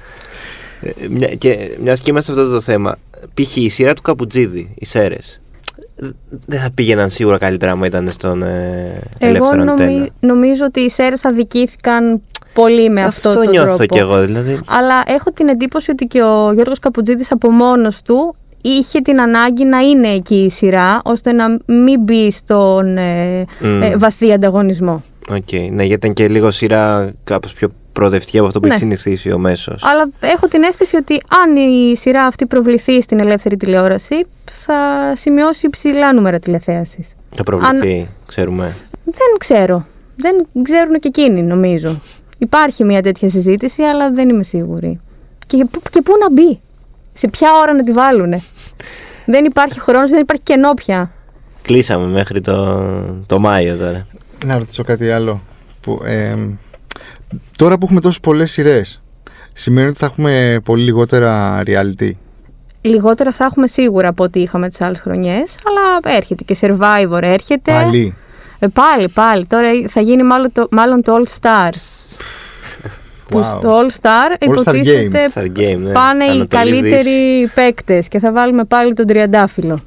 Ε, 0.82 0.92
μια, 1.10 1.28
και 1.28 1.78
μιας 1.84 2.00
και 2.00 2.10
είμαστε 2.12 2.34
σε 2.34 2.40
αυτό 2.40 2.52
το 2.54 2.62
θέμα, 2.62 2.96
π.χ. 3.34 3.56
η 3.58 3.70
σειρά 3.70 3.94
του 3.94 4.02
Καπουτζίδη, 4.02 4.74
οι 4.76 4.86
Σέρες, 4.86 5.42
δεν 6.46 6.60
θα 6.60 6.72
πήγαιναν 6.72 7.10
σίγουρα 7.10 7.38
καλύτερα 7.38 7.72
άμα 7.72 7.86
ήταν 7.86 8.10
στον 8.10 8.44
ε, 8.44 9.02
Εγώ 9.20 9.30
ελεύθερο 9.30 9.64
νομι- 9.64 9.82
αντένα. 9.82 10.10
νομίζω 10.20 10.66
ότι 10.66 10.80
οι 10.80 10.90
Σέρες 10.90 11.26
αδικήθηκαν 11.26 12.22
πολύ 12.62 12.90
με 12.90 13.02
αυτό, 13.04 13.30
Αυτό 13.30 13.44
το 13.44 13.50
νιώθω 13.50 13.68
τρόπο. 13.76 13.86
κι 13.86 13.98
εγώ, 13.98 14.26
δηλαδή. 14.26 14.60
Αλλά 14.68 15.04
έχω 15.06 15.32
την 15.32 15.48
εντύπωση 15.48 15.92
ότι 15.92 16.06
και 16.06 16.22
ο 16.22 16.52
Γιώργος 16.54 16.80
Καπουτζίδης 16.80 17.32
από 17.32 17.52
μόνος 17.52 18.02
του 18.02 18.36
είχε 18.62 19.00
την 19.00 19.22
ανάγκη 19.22 19.66
να 19.66 19.80
είναι 19.80 20.08
εκεί 20.08 20.36
η 20.44 20.50
σειρά, 20.50 21.02
ώστε 21.04 21.32
να 21.32 21.48
μην 21.66 22.00
μπει 22.04 22.32
στον 22.32 22.98
ε, 22.98 23.46
Μμ. 23.60 23.82
ε, 23.82 23.98
βαθύ 23.98 24.32
ανταγωνισμό. 24.34 25.04
Οκ, 25.30 25.52
ναι, 25.52 25.84
γιατί 25.84 25.94
ήταν 25.94 26.14
και 26.14 26.28
λίγο 26.28 26.52
σειρά 26.52 27.14
κάπως 27.24 27.54
πιο 27.54 27.70
προοδευτική 27.94 28.38
από 28.38 28.48
αυτό 28.48 28.60
που 28.60 28.68
Ναι. 28.68 28.72
έχει 28.74 28.82
συνηθίσει 28.82 29.32
ο 29.32 29.38
μέσος. 29.38 29.84
Αλλά 29.84 30.10
έχω 30.20 30.48
την 30.48 30.64
αίσθηση 30.64 30.96
ότι 30.96 31.22
αν 31.44 31.56
η 31.56 31.96
σειρά 31.98 32.24
αυτή 32.24 32.46
προβληθεί 32.46 33.02
στην 33.02 33.20
ελεύθερη 33.20 33.58
τηλεόραση, 33.58 34.16
θα 34.66 34.76
σημειώσει 35.16 35.66
υψηλά 35.66 36.14
νούμερα 36.14 36.40
τηλεθέασης. 36.40 37.14
Θα 37.36 37.44
προβληθεί, 37.44 38.08
ξέρουμε. 38.26 38.76
Δεν 39.04 39.38
ξέρω. 39.40 39.86
Δεν 40.16 40.48
ξέρουν 40.64 41.00
και 41.00 41.08
εκείνοι, 41.08 41.42
νομίζω. 41.42 42.00
Υπάρχει 42.42 42.84
μια 42.84 43.02
τέτοια 43.02 43.30
συζήτηση, 43.30 43.82
αλλά 43.84 44.12
δεν 44.12 44.30
είμαι 44.30 44.44
σίγουρη. 44.44 45.00
Και, 45.48 45.66
πού- 45.72 45.90
και 45.90 46.02
πού 46.02 46.14
να 46.22 46.32
μπει; 46.32 46.60
Σε 47.14 47.28
ποια 47.28 47.50
ώρα 47.62 47.74
να 47.74 47.84
τη 47.84 47.92
βάλουνε; 47.92 48.42
δεν 49.26 49.46
υπάρχει 49.46 49.80
χρόνος, 49.80 50.10
δεν 50.10 50.20
υπάρχει 50.22 50.44
κενό 50.44 50.74
πια. 50.74 51.12
Κλείσαμε 51.62 52.06
μέχρι 52.06 52.42
το, 52.42 52.86
το 53.26 53.40
Μάιο 53.40 53.78
τώρα. 53.78 54.08
Να 54.46 54.58
ρωτήσω 54.58 54.84
κάτι 54.84 55.10
άλλο. 55.12 55.42
Που, 55.82 56.02
ε, 56.06 56.36
τώρα 57.58 57.78
που 57.78 57.86
έχουμε 57.86 58.02
τόσες 58.02 58.20
πολλές 58.20 58.52
σειρές, 58.52 59.02
σημαίνει 59.54 59.88
ότι 59.88 59.98
θα 59.98 60.06
έχουμε 60.06 60.60
πολύ 60.64 60.84
λιγότερα 60.84 61.62
reality; 61.66 62.12
Λιγότερα 62.82 63.32
θα 63.32 63.46
έχουμε 63.46 63.68
σίγουρα 63.68 64.08
από 64.08 64.24
ό,τι 64.24 64.40
είχαμε 64.42 64.70
τις 64.70 64.82
άλλες 64.82 65.00
χρονιές, 65.00 65.56
αλλά 65.66 66.16
έρχεται 66.18 66.44
και 66.44 66.58
Survivor 66.62 67.20
έρχεται. 67.22 67.72
Πάλι; 67.72 68.16
Ε, 68.60 68.68
πάλι, 68.68 69.08
πάλι. 69.10 69.46
Τώρα 69.46 69.70
θα 69.88 70.02
γίνει 70.02 70.24
μάλλον 70.24 70.52
το, 70.52 70.68
μάλλον 70.72 71.02
το 71.02 71.16
All 71.16 71.28
Stars. 71.42 71.99
Που 73.30 73.40
Wow. 73.40 73.44
στο 73.44 73.80
All 73.80 73.92
Star 74.02 74.44
All 74.50 74.60
Star 74.60 74.74
υποτίθεται 74.74 75.26
Star 75.34 75.60
Game, 75.60 75.78
ναι. 75.78 75.92
πάνε 75.92 76.26
οι 76.26 76.30
Ανατολή 76.30 76.48
καλύτεροι 76.48 77.50
παίκτες 77.56 78.08
και 78.08 78.20
θα 78.20 78.32
βάλουμε 78.32 78.64
πάλι 78.64 78.94
τον 78.94 79.06
Τριαντάφυλλο. 79.08 79.80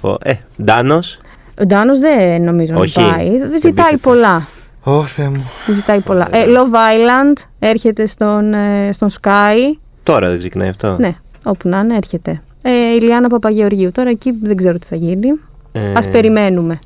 Ο- 0.00 0.14
Ε, 0.22 0.32
Ντάνος; 0.64 1.20
Ο 1.60 1.66
Ντάνος 1.66 1.98
δεν 1.98 2.42
νομίζω 2.42 2.74
Όχι, 2.76 3.00
να 3.00 3.12
πάει. 3.14 3.38
δεν 3.38 3.58
Ζητάει 3.60 3.72
πείθεται. 3.72 3.96
πολλά. 3.96 4.46
Ω, 4.84 5.02
Θεέ 5.04 5.28
μου. 5.28 5.50
Ζητάει 5.74 6.00
πολλά. 6.00 6.28
Ε, 6.30 6.44
Love 6.48 6.74
Island 6.74 7.42
έρχεται 7.58 8.06
στον, 8.06 8.54
ε, 8.54 8.90
στον 8.92 9.08
Sky. 9.20 9.76
Τώρα 10.02 10.28
δεν 10.28 10.38
ξεκινάει 10.38 10.68
αυτό. 10.68 10.96
Ναι, 10.98 11.14
όπου 11.42 11.68
να 11.68 11.78
είναι 11.78 11.96
έρχεται. 11.96 12.42
Ε, 12.62 12.70
η 12.70 13.00
Λιάννα 13.00 13.28
Παπαγεωργίου. 13.28 13.92
Τώρα 13.92 14.10
εκεί 14.10 14.32
δεν 14.42 14.56
ξέρω 14.56 14.78
τι 14.78 14.86
θα 14.86 14.96
γίνει. 14.96 15.28
Ε, 15.72 15.92
Ας 15.96 16.08
περιμένουμε. 16.08 16.78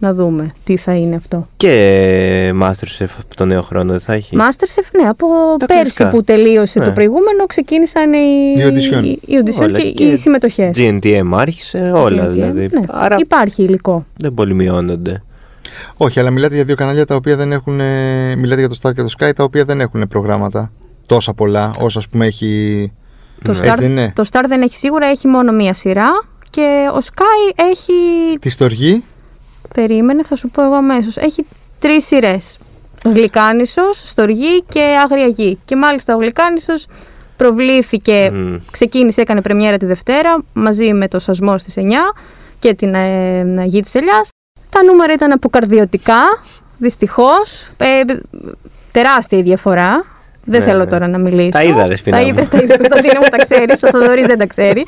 Να 0.00 0.14
δούμε 0.14 0.52
τι 0.64 0.76
θα 0.76 0.94
είναι 0.94 1.16
αυτό. 1.16 1.46
Και 1.56 2.52
Masterchef 2.62 3.06
από 3.24 3.34
το 3.36 3.44
νέο 3.44 3.62
χρόνο 3.62 3.90
δεν 3.90 4.00
θα 4.00 4.12
έχει; 4.12 4.36
Masterchef, 4.40 5.00
ναι, 5.02 5.08
από 5.08 5.26
Τα 5.58 5.66
πέρσι 5.66 5.82
κλασικά. 5.82 6.10
που 6.10 6.24
τελείωσε 6.24 6.78
Ναι. 6.78 6.84
το 6.84 6.90
προηγούμενο 6.90 7.46
ξεκίνησαν 7.46 8.12
οι, 8.12 8.52
Οι 8.56 8.62
audition. 8.62 9.04
οι, 9.04 9.08
οι 9.08 9.42
audition 9.44 9.62
Όλα 9.62 9.78
και, 9.80 9.90
και 9.92 10.04
οι 10.04 10.16
συμμετοχές. 10.16 10.70
GNTM 10.76 11.30
άρχισε, 11.32 11.92
όλα 11.94 12.26
GNTM, 12.28 12.32
δηλαδή. 12.32 12.60
ναι. 12.60 12.80
Άρα 12.88 13.16
Υπάρχει 13.18 13.62
υλικό. 13.62 14.06
δεν 14.18 14.34
πολύ 14.34 14.54
μειώνονται. 14.54 15.22
Όχι, 15.96 16.20
αλλά 16.20 16.30
μιλάτε 16.30 16.54
για 16.54 16.64
δύο 16.64 16.74
κανάλια 16.74 17.04
τα 17.04 17.14
οποία 17.14 17.36
δεν 17.36 17.52
έχουν. 17.52 17.80
ε, 17.80 18.34
Μιλάτε 18.36 18.60
για 18.60 18.68
το 18.68 18.76
Star 18.82 18.94
και 18.94 19.02
το 19.02 19.08
Sky 19.18 19.30
τα 19.36 19.44
οποία 19.44 19.64
δεν 19.64 19.80
έχουν 19.80 20.08
προγράμματα 20.08 20.70
τόσα 21.06 21.34
πολλά 21.34 21.72
όσο 21.78 21.98
ας 21.98 22.08
πούμε 22.08 22.26
έχει. 22.26 22.92
Το, 23.44 23.52
Ναι. 23.52 23.58
Star, 23.58 23.62
Έτσι 23.64 23.80
δεν 23.82 23.90
είναι. 23.90 24.12
το 24.14 24.24
Star 24.32 24.42
δεν 24.48 24.62
έχει 24.62 24.76
σίγουρα, 24.76 25.06
έχει 25.06 25.28
μόνο 25.28 25.52
μία 25.52 25.74
σειρά 25.74 26.08
και 26.50 26.86
ο 26.94 26.98
Sky 27.12 27.60
έχει, 27.70 27.92
Τη 28.40 28.48
στοργή. 28.48 29.04
Περίμενε 29.74 30.22
θα 30.24 30.36
σου 30.36 30.48
πω 30.48 30.64
εγώ 30.64 30.74
αμέσως, 30.74 31.16
έχει 31.16 31.46
τρεις 31.78 32.04
σειρές. 32.06 32.58
Γλυκάνισος, 33.04 34.02
Στοργή 34.04 34.62
και 34.68 34.80
Άγρια 35.04 35.26
Γη. 35.26 35.58
Και 35.64 35.76
μάλιστα 35.76 36.14
ο 36.14 36.18
Γλυκάνισος 36.18 36.86
προβλήθηκε, 37.36 38.30
Μμ. 38.32 38.56
ξεκίνησε, 38.70 39.20
έκανε 39.20 39.40
πρεμιέρα 39.42 39.76
τη 39.76 39.86
Δευτέρα 39.86 40.42
μαζί 40.52 40.92
με 40.92 41.08
το 41.08 41.18
Σασμό 41.18 41.58
στις 41.58 41.74
9 41.76 41.80
και 42.58 42.74
την 42.74 42.94
ε, 42.94 43.64
Γη 43.64 43.82
της 43.82 43.94
Ελιάς. 43.94 44.28
Τα 44.70 44.82
νούμερα 44.82 45.12
ήταν 45.12 45.32
αποκαρδιωτικά, 45.32 46.20
δυστυχώς. 46.78 47.66
Ε, 47.76 48.00
τεράστια 48.92 49.38
η 49.38 49.42
διαφορά. 49.42 50.04
Δεν 50.44 50.60
Ναι, 50.60 50.66
θέλω 50.66 50.78
ναι. 50.84 50.86
τώρα 50.90 51.08
να 51.08 51.18
μιλήσω. 51.18 51.48
Τα 51.50 51.62
είδα, 51.62 51.86
Δεσποιნა 51.86 52.16
Τα 52.16 52.22
μου. 52.22 52.28
είδα, 52.28 52.46
τα 52.48 52.58
είδα. 52.62 52.76
Κωνσταντίνε 52.76 53.18
μου 53.22 53.26
τα 53.36 53.44
ξέρεις, 53.44 53.82
ο 53.82 53.88
Θοδωρής 53.88 54.26
δεν 54.26 54.38
τα 54.38 54.46
ξέρει. 54.46 54.86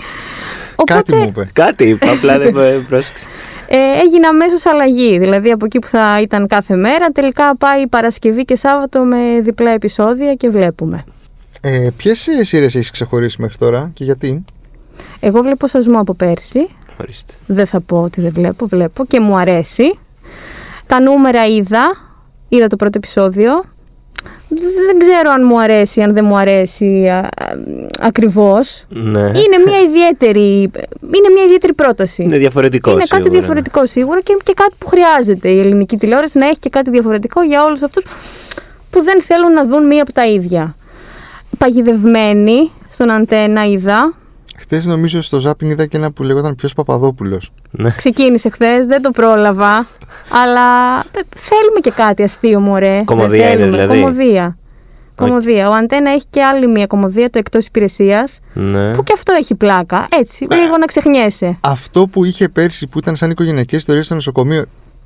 Κάτι 0.84 1.14
μου 1.14 1.22
είπε. 1.28 1.48
Κάτι 1.52 1.84
είπα, 1.84 2.10
απλά 2.10 2.38
δεν 2.38 2.52
πρόσεξα. 2.88 3.26
Ε, 3.72 3.76
έγινε 4.04 4.26
αμέσως 4.26 4.66
αλλαγή. 4.66 5.18
Δηλαδή 5.18 5.50
από 5.50 5.64
εκεί 5.64 5.78
που 5.78 5.86
θα 5.86 6.20
ήταν 6.22 6.46
κάθε 6.46 6.76
μέρα, 6.76 7.06
τελικά 7.06 7.56
πάει 7.56 7.86
Παρασκευή 7.86 8.44
και 8.44 8.56
Σάββατο 8.56 9.04
με 9.04 9.40
διπλά 9.42 9.70
επεισόδια 9.70 10.34
και 10.34 10.48
βλέπουμε. 10.50 11.04
Ε, 11.60 11.88
Ποιες 11.96 12.28
σειρές 12.40 12.74
έχεις 12.74 12.90
ξεχωρίσει 12.90 13.40
μέχρι 13.40 13.56
τώρα 13.56 13.90
και 13.94 14.04
γιατί; 14.04 14.44
Εγώ 15.20 15.42
βλέπω 15.42 15.66
σασμό 15.66 15.98
από 15.98 16.14
πέρσι. 16.14 16.68
Ορίστε. 17.00 17.32
Δεν 17.46 17.66
θα 17.66 17.80
πω 17.80 18.02
ότι 18.02 18.20
δεν 18.20 18.32
βλέπω, 18.32 18.66
βλέπω 18.66 19.04
και 19.04 19.20
μου 19.20 19.36
αρέσει. 19.36 19.98
Τα 20.86 21.00
νούμερα 21.00 21.44
είδα. 21.44 21.96
Είδα 22.48 22.66
το 22.66 22.76
πρώτο 22.76 22.98
επεισόδιο. 22.98 23.64
Δεν 24.86 24.98
ξέρω 24.98 25.30
αν 25.30 25.42
μου 25.46 25.60
αρέσει, 25.60 26.00
αν 26.02 26.12
δεν 26.14 26.24
μου 26.24 26.36
αρέσει 26.36 27.06
α, 27.08 27.18
α, 27.18 27.28
ακριβώς. 28.00 28.84
Ναι. 28.88 29.20
Είναι 29.20 29.58
μια 29.66 29.78
ιδιαίτερη, 29.88 30.70
είναι 31.00 31.28
μια 31.34 31.44
ιδιαίτερη 31.44 31.72
πρόταση. 31.74 32.22
Είναι 32.22 32.38
διαφορετικό 32.38 32.90
Είναι 32.90 32.98
κάτι 33.00 33.22
σίγουρα. 33.22 33.38
διαφορετικό 33.38 33.86
σίγουρα 33.86 34.20
και, 34.20 34.36
και 34.42 34.52
κάτι 34.56 34.74
που 34.78 34.86
χρειάζεται 34.86 35.48
η 35.48 35.58
ελληνική 35.58 35.96
τηλεόραση 35.96 36.38
να 36.38 36.46
έχει 36.46 36.58
και 36.58 36.68
κάτι 36.68 36.90
διαφορετικό 36.90 37.42
για 37.42 37.64
όλους 37.64 37.82
αυτούς 37.82 38.04
που 38.90 39.02
δεν 39.02 39.22
θέλουν 39.22 39.52
να 39.52 39.64
δουν 39.66 39.86
μία 39.86 40.02
από 40.02 40.12
τα 40.12 40.26
ίδια. 40.26 40.76
Παγιδευμένοι 41.58 42.70
στον 42.92 43.10
αντένα 43.10 43.64
είδα. 43.64 44.12
Χθες 44.60 44.86
νομίζω 44.86 45.20
στο 45.22 45.40
Ζάπινγκ 45.40 45.70
είδα 45.70 45.86
και 45.86 45.96
ένα 45.96 46.12
που 46.12 46.22
λεγόταν 46.22 46.54
Ποιος 46.54 46.72
Παπαδόπουλος. 46.74 47.52
Ναι. 47.70 47.90
Ξεκίνησε 47.90 48.48
χθες, 48.50 48.86
δεν 48.86 49.02
το 49.02 49.10
πρόλαβα. 49.10 49.86
αλλά 50.44 50.98
ε, 50.98 51.20
θέλουμε 51.36 51.80
και 51.80 51.90
κάτι 51.90 52.22
αστείο, 52.22 52.60
μωρέ. 52.60 53.02
Κομμωδία 53.04 53.46
Δεν 53.46 53.52
είναι 53.52 53.58
θέλουμε. 53.58 53.76
δηλαδή; 53.82 54.00
Κομμωδία. 54.00 54.54
Κομμωδία. 55.14 55.68
Ο 55.68 55.72
Αντένα 55.72 56.10
έχει 56.10 56.24
και 56.30 56.42
άλλη 56.42 56.66
μία 56.68 56.86
κομμωδία, 56.86 57.30
το 57.30 57.38
εκτός 57.38 57.66
υπηρεσίας, 57.66 58.38
Ναι. 58.52 58.94
που 58.94 59.02
και 59.02 59.12
αυτό 59.16 59.32
έχει 59.32 59.54
πλάκα. 59.54 60.06
Έτσι, 60.18 60.46
λίγο 60.50 60.76
να 60.78 60.84
ξεχνιέσαι. 60.86 61.58
Αυτό 61.60 62.06
που 62.06 62.24
είχε 62.24 62.48
πέρσι 62.48 62.86
που 62.86 62.98
ήταν 62.98 63.16
σαν 63.16 63.30
οικογενειακές 63.30 63.78
ιστορίες 63.78 64.04
στο 64.06 64.14
νοσοκομείο, 64.14 64.64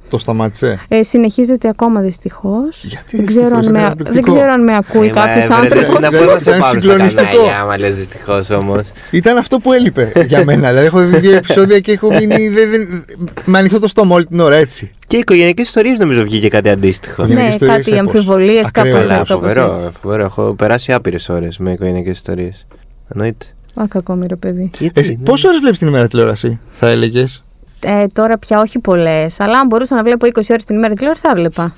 το 0.08 0.18
σταμάτησε; 0.18 0.80
Ε, 0.88 1.02
συνεχίζεται 1.02 1.68
ακόμα 1.68 2.00
δυστυχώς. 2.00 2.84
Γιατί 2.84 3.16
δεν, 3.16 3.26
δυστυχώς, 3.26 3.42
ξέρω 3.44 3.56
αν 3.56 3.60
ήταν 3.62 3.72
με, 3.72 3.78
δεν 3.78 3.88
καταπληκτικό. 3.88 4.34
ξέρω 4.34 4.52
αν 4.52 4.62
με 4.64 4.76
ακούει 4.76 5.08
Ε, 5.08 5.12
μα, 5.12 5.20
κάποιος 5.20 5.44
ε, 5.44 5.46
βρε, 5.46 5.54
άνθρωπος. 5.54 5.78
Δεσποινα, 5.86 6.08
Δεν 6.10 6.20
πώς 6.24 6.32
να 6.32 6.38
σε 6.38 6.48
ήταν 6.50 6.60
πάμε 6.60 6.70
στα 6.72 6.80
συγκλονιστικό. 6.80 7.24
κανάλια, 7.26 7.60
άμα 7.60 7.78
λες 7.78 7.96
δυστυχώς 7.96 8.50
όμως. 8.50 8.82
Ήταν 9.10 9.36
αυτό 9.36 9.58
που 9.58 9.72
έλειπε 9.72 10.12
για 10.26 10.44
μένα. 10.44 10.68
δηλαδή, 10.68 10.86
έχω 10.86 10.98
δει 11.00 11.18
δύο 11.18 11.36
επεισόδια 11.36 11.78
και 11.80 11.92
έχω 11.92 12.08
μείνει. 12.12 12.48
δεν- 12.56 12.70
δεν- 12.70 13.04
με 13.44 13.58
ανοιχτό 13.58 13.78
το 13.80 13.88
στόμα 13.88 14.14
όλη 14.14 14.26
την 14.26 14.40
ώρα 14.40 14.56
έτσι. 14.56 14.90
Και 15.06 15.16
οι 15.16 15.18
οικογενειακές 15.18 15.66
ιστορίες 15.66 15.98
νομίζω 15.98 16.22
βγήκε 16.22 16.48
κάτι 16.48 16.68
αντίστοιχο. 16.68 17.24
Για- 17.26 17.34
Ναι, 17.34 17.46
ιστορίες 17.48 17.76
κάτι 17.76 17.96
έπως. 17.96 18.14
αμφιβολίες, 18.14 18.64
Ακραίες. 18.66 18.70
κάπως 18.72 18.90
Καλά, 18.92 19.02
Καλά, 19.06 19.20
έτσι. 19.20 19.32
φοβερό, 19.32 19.90
φοβερό. 20.02 20.24
Έχω 20.24 20.54
περάσει 20.54 20.92
άπειρες 20.92 21.28
ώρες 21.28 21.58
με 21.58 21.70
οικογενειακές 21.72 22.16
ιστορίες. 22.16 22.66
Εννοείται. 23.14 23.46
Α, 23.74 23.84
κακόμοιρο 23.88 24.36
παιδί. 24.36 24.70
Γιατί, 24.78 25.00
Εσύ, 25.00 25.12
ναι. 25.18 25.24
πόσες 25.24 25.44
ώρες 25.44 25.60
βλέπεις 25.60 25.78
την 25.78 25.88
ημέρα 25.88 26.08
τηλεόραση, 26.08 26.58
θα 26.72 26.88
έλεγες; 26.88 27.44
Ε, 27.86 28.06
τώρα 28.06 28.38
πια 28.38 28.60
όχι 28.60 28.78
πολλές, 28.78 29.34
αλλά 29.38 29.58
αν 29.58 29.66
μπορούσα 29.66 29.94
να 29.94 30.02
βλέπω 30.02 30.26
20 30.26 30.42
ώρες 30.50 30.64
την 30.64 30.76
ημέρα 30.76 30.94
τηλεόραση, 30.94 31.22
θα 31.24 31.30
έβλεπα. 31.30 31.74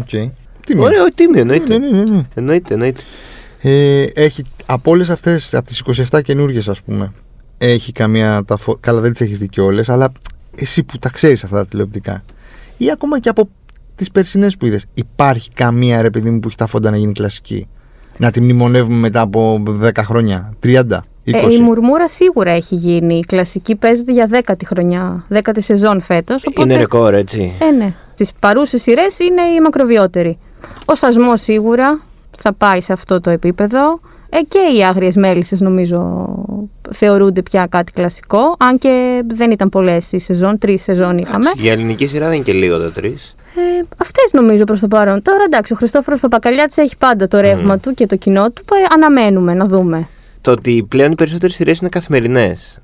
Okay. 0.00 0.30
Τι 0.66 0.78
Ωραίο, 0.78 1.04
τίμιο, 1.14 1.40
εννοείται. 1.40 1.78
Ναι, 1.78 1.88
ναι, 1.88 2.02
ναι, 2.02 2.10
ναι. 2.10 2.22
Εννοείται, 2.34 2.74
εννοείται. 2.74 3.02
Ε, 3.60 4.02
έχει 4.14 4.44
από 4.66 4.90
όλες 4.90 5.10
αυτές, 5.10 5.54
από 5.54 5.66
τις 5.66 5.82
27 6.10 6.22
καινούργιες, 6.22 6.68
ας 6.68 6.82
πούμε, 6.82 7.12
έχει 7.58 7.92
καμία. 7.92 8.44
Τα 8.44 8.56
φω... 8.56 8.76
Καλά, 8.80 9.00
δεν 9.00 9.12
τις 9.12 9.20
έχεις 9.20 9.38
δει 9.38 9.48
κιόλε, 9.48 9.82
αλλά 9.86 10.12
εσύ 10.54 10.82
που 10.82 10.98
τα 10.98 11.08
ξέρεις 11.08 11.44
αυτά 11.44 11.56
τα 11.56 11.66
τηλεοπτικά, 11.66 12.22
ή 12.76 12.90
ακόμα 12.90 13.20
και 13.20 13.28
από 13.28 13.48
τις 13.94 14.10
περσινές 14.10 14.56
που 14.56 14.66
είδες, 14.66 14.84
υπάρχει 14.94 15.50
καμία 15.50 16.02
ρε 16.02 16.10
παιδί 16.10 16.30
μου 16.30 16.40
που 16.40 16.48
έχει 16.48 16.56
τα 16.56 16.66
φόντα 16.66 16.90
να 16.90 16.96
γίνει 16.96 17.12
κλασική; 17.12 17.68
Να 18.18 18.30
τη 18.30 18.40
μνημονεύουμε 18.40 18.96
μετά 18.96 19.20
από 19.20 19.62
10 19.82 19.90
χρόνια, 19.98 20.54
30, 20.62 20.82
20. 20.90 20.98
Ε, 21.32 21.54
η 21.54 21.60
μουρμούρα 21.60 22.08
σίγουρα 22.08 22.50
έχει 22.50 22.74
γίνει. 22.74 23.18
Η 23.18 23.24
κλασική 23.26 23.74
παίζεται 23.74 24.12
για 24.12 24.28
10η 24.32 24.62
χρονιά, 24.66 25.24
10η 25.34 25.58
σεζόν 25.58 26.00
φέτος. 26.00 26.44
Είναι 26.58 26.76
ρεκόρ, 26.76 27.14
έτσι. 27.14 27.52
Ε, 27.60 27.70
ναι. 27.76 27.92
Στι 28.14 28.26
παρούσες 28.40 28.82
σειρές 28.82 29.18
είναι 29.18 29.42
η 29.42 29.60
μακροβιότερη. 29.60 30.38
Ο 30.84 30.94
σασμό 30.94 31.36
σίγουρα 31.36 32.00
θα 32.38 32.52
πάει 32.52 32.80
σε 32.80 32.92
αυτό 32.92 33.20
το 33.20 33.30
επίπεδο. 33.30 34.00
Ε, 34.30 34.38
και 34.48 34.58
οι 34.78 34.84
άγριες 34.84 35.16
μέλισσες 35.16 35.60
νομίζω 35.60 36.28
θεωρούνται 36.90 37.42
πια 37.42 37.66
κάτι 37.66 37.92
κλασικό. 37.92 38.38
Αν 38.58 38.78
και 38.78 39.22
δεν 39.34 39.50
ήταν 39.50 39.68
πολλές 39.68 40.12
οι 40.12 40.18
σεζόν, 40.18 40.58
τρεις 40.58 40.82
σεζόν 40.82 41.18
είχαμε. 41.18 41.50
Για 41.56 41.72
ελληνική 41.72 42.06
σειρά 42.06 42.26
δεν 42.26 42.34
είναι 42.34 42.44
και 42.44 42.52
λίγο 42.52 42.78
το 42.78 42.90
τρεις. 42.90 43.34
Ε, 43.56 43.84
Αυτές 43.96 44.32
νομίζω 44.32 44.64
προς 44.64 44.80
το 44.80 44.88
παρόν. 44.88 45.22
Τώρα 45.22 45.42
εντάξει, 45.44 45.72
ο 45.72 45.76
Χριστόφορος 45.76 46.20
Παπακαλιάτης 46.20 46.76
έχει 46.76 46.96
πάντα 46.96 47.28
το 47.28 47.40
ρεύμα 47.40 47.78
του 47.78 47.94
και 47.94 48.06
το 48.06 48.16
κοινό 48.16 48.50
του. 48.50 48.64
που, 48.64 48.74
ε, 48.74 48.78
αναμένουμε 48.94 49.54
να 49.54 49.66
δούμε. 49.66 50.08
Το 50.48 50.54
ότι 50.54 50.86
πλέον 50.88 51.12
οι 51.12 51.14
περισσότερες 51.14 51.54
σειρές 51.54 51.78
είναι 51.78 51.88
καθημερινές. 51.88 52.78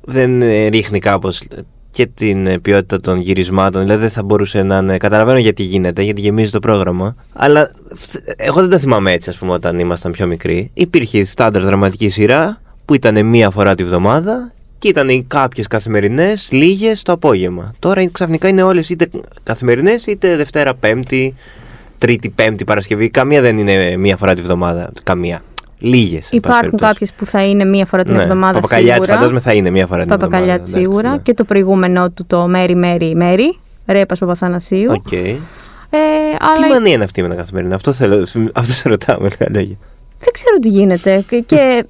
Δεν 0.00 0.42
ε, 0.42 0.66
ρίχνει 0.66 0.98
κάπως 0.98 1.42
και 1.90 2.06
την 2.06 2.46
ε, 2.46 2.58
ποιότητα 2.58 3.00
των 3.00 3.20
γυρισμάτων. 3.20 3.82
Δηλαδή 3.82 4.00
δεν 4.00 4.10
θα 4.10 4.22
μπορούσε 4.22 4.62
να 4.62 4.76
είναι. 4.78 4.96
Καταλαβαίνω 4.96 5.38
γιατί 5.38 5.62
γίνεται, 5.62 6.02
γιατί 6.02 6.20
γεμίζει 6.20 6.50
το 6.50 6.58
πρόγραμμα. 6.58 7.14
Αλλά 7.32 7.70
φ- 7.96 8.16
εγώ 8.36 8.60
δεν 8.60 8.70
τα 8.70 8.78
θυμάμαι 8.78 9.12
έτσι, 9.12 9.30
ας 9.30 9.36
πούμε, 9.36 9.52
όταν 9.52 9.78
ήμασταν 9.78 10.12
πιο 10.12 10.26
μικροί. 10.26 10.70
Υπήρχε 10.74 11.18
η 11.18 11.24
στάνταρ 11.24 11.62
δραματική 11.62 12.08
σειρά 12.08 12.60
που 12.84 12.94
ήταν 12.94 13.26
μία 13.26 13.50
φορά 13.50 13.74
τη 13.74 13.84
βδομάδα 13.84 14.52
και 14.78 14.88
ήταν 14.88 15.26
κάποιες 15.26 15.66
καθημερινές, 15.66 16.48
λίγες 16.52 17.02
το 17.02 17.12
απόγευμα. 17.12 17.74
Τώρα 17.78 18.00
είναι- 18.00 18.10
ξαφνικά 18.14 18.48
είναι 18.48 18.62
όλες 18.62 18.88
είτε 18.90 19.08
καθημερινές 19.42 20.06
είτε 20.06 20.36
Δευτέρα, 20.36 20.74
Πέμπτη, 20.74 21.34
Τρίτη, 21.98 22.28
Πέμπτη, 22.28 22.64
Παρασκευή. 22.64 23.10
Καμία 23.10 23.40
δεν 23.40 23.58
είναι 23.58 23.96
μία 23.96 24.16
φορά 24.16 24.34
τη 24.34 24.42
βδομάδα. 24.42 24.92
Καμία. 25.02 25.42
Λίγες. 25.80 26.28
Υπάρχουν 26.30 26.76
κάποιες 26.78 27.12
που 27.12 27.26
θα 27.26 27.44
είναι 27.44 27.64
μία 27.64 27.86
φορά 27.86 28.02
την 28.04 28.14
Ναι, 28.14 28.22
εβδομάδα. 28.22 28.52
Παπακαλιάτη 28.52 28.92
σίγουρα. 28.94 29.12
φαντάζομαι 29.14 29.40
θα 29.40 29.52
είναι 29.52 29.70
μία 29.70 29.86
φορά 29.86 30.02
την 30.02 30.12
εβδομάδα. 30.12 30.36
Παπακαλιάτη 30.36 30.70
εντάξει, 30.70 30.86
σίγουρα. 30.88 31.10
ναι. 31.10 31.18
Και 31.18 31.34
το 31.34 31.44
προηγούμενο 31.44 32.10
του 32.10 32.24
το 32.26 32.46
Μέρι 32.48 32.74
Μέρι 32.74 33.14
Μέρι. 33.14 33.58
Ρέπας 33.86 34.18
Παπαθανασίου. 34.18 34.92
Οκ. 34.92 35.12
Ε, 35.12 35.18
Τι 35.92 35.98
αλλά 36.38 36.68
μανία 36.68 36.92
είναι 36.92 37.04
αυτή 37.04 37.22
με 37.22 37.28
τα 37.28 37.34
καθημερινά, 37.34 37.74
αυτό, 37.74 37.92
θέλω, 37.92 38.26
αυτό 38.52 38.72
σε 38.72 38.88
ρωτάω 38.88 39.20
με 39.20 39.28
λίγα 39.28 39.46
λόγια. 39.54 39.76
δεν 40.18 40.32
ξέρω 40.32 40.56
τι 40.60 40.68
γίνεται. 40.68 41.24
Και, 41.28 41.40
και 41.46 41.84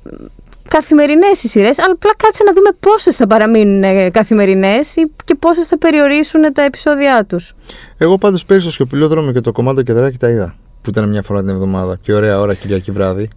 καθημερινές 0.69 1.43
οι 1.43 1.49
σειρές, 1.49 1.79
αλλά 1.79 1.93
απλά 1.95 2.11
κάτσε 2.17 2.43
να 2.47 2.53
δούμε 2.53 2.71
πόσες 2.81 3.17
θα 3.17 3.27
παραμείνουν 3.27 4.11
καθημερινές 4.11 4.89
και 5.25 5.35
πόσες 5.39 5.67
θα 5.67 5.79
περιορίσουν 5.79 6.41
τα 6.53 6.65
επεισόδια 6.65 7.25
τους. 7.29 7.53
Εγώ 7.99 8.19
πάντως 8.19 8.45
πέρυσι 8.45 8.65
στο 8.67 8.75
Σιωπηλό 8.75 9.09
Δρόμο 9.09 9.33
και 9.33 9.41
το 9.41 9.53
Κομάντα 9.53 9.83
και 9.83 9.94
Δράκοι 9.94 10.17
τα 10.19 10.29
είδα. 10.29 10.55
Που 10.83 10.91
ήταν 10.91 11.09
μια 11.09 11.23
φορά 11.23 11.41
την 11.41 11.49
εβδομάδα. 11.49 11.99
Και 12.03 12.13
ωραία 12.13 12.41
ώρα 12.41 12.55
Κυριακή 12.55 12.91
βράδυ. 12.91 13.29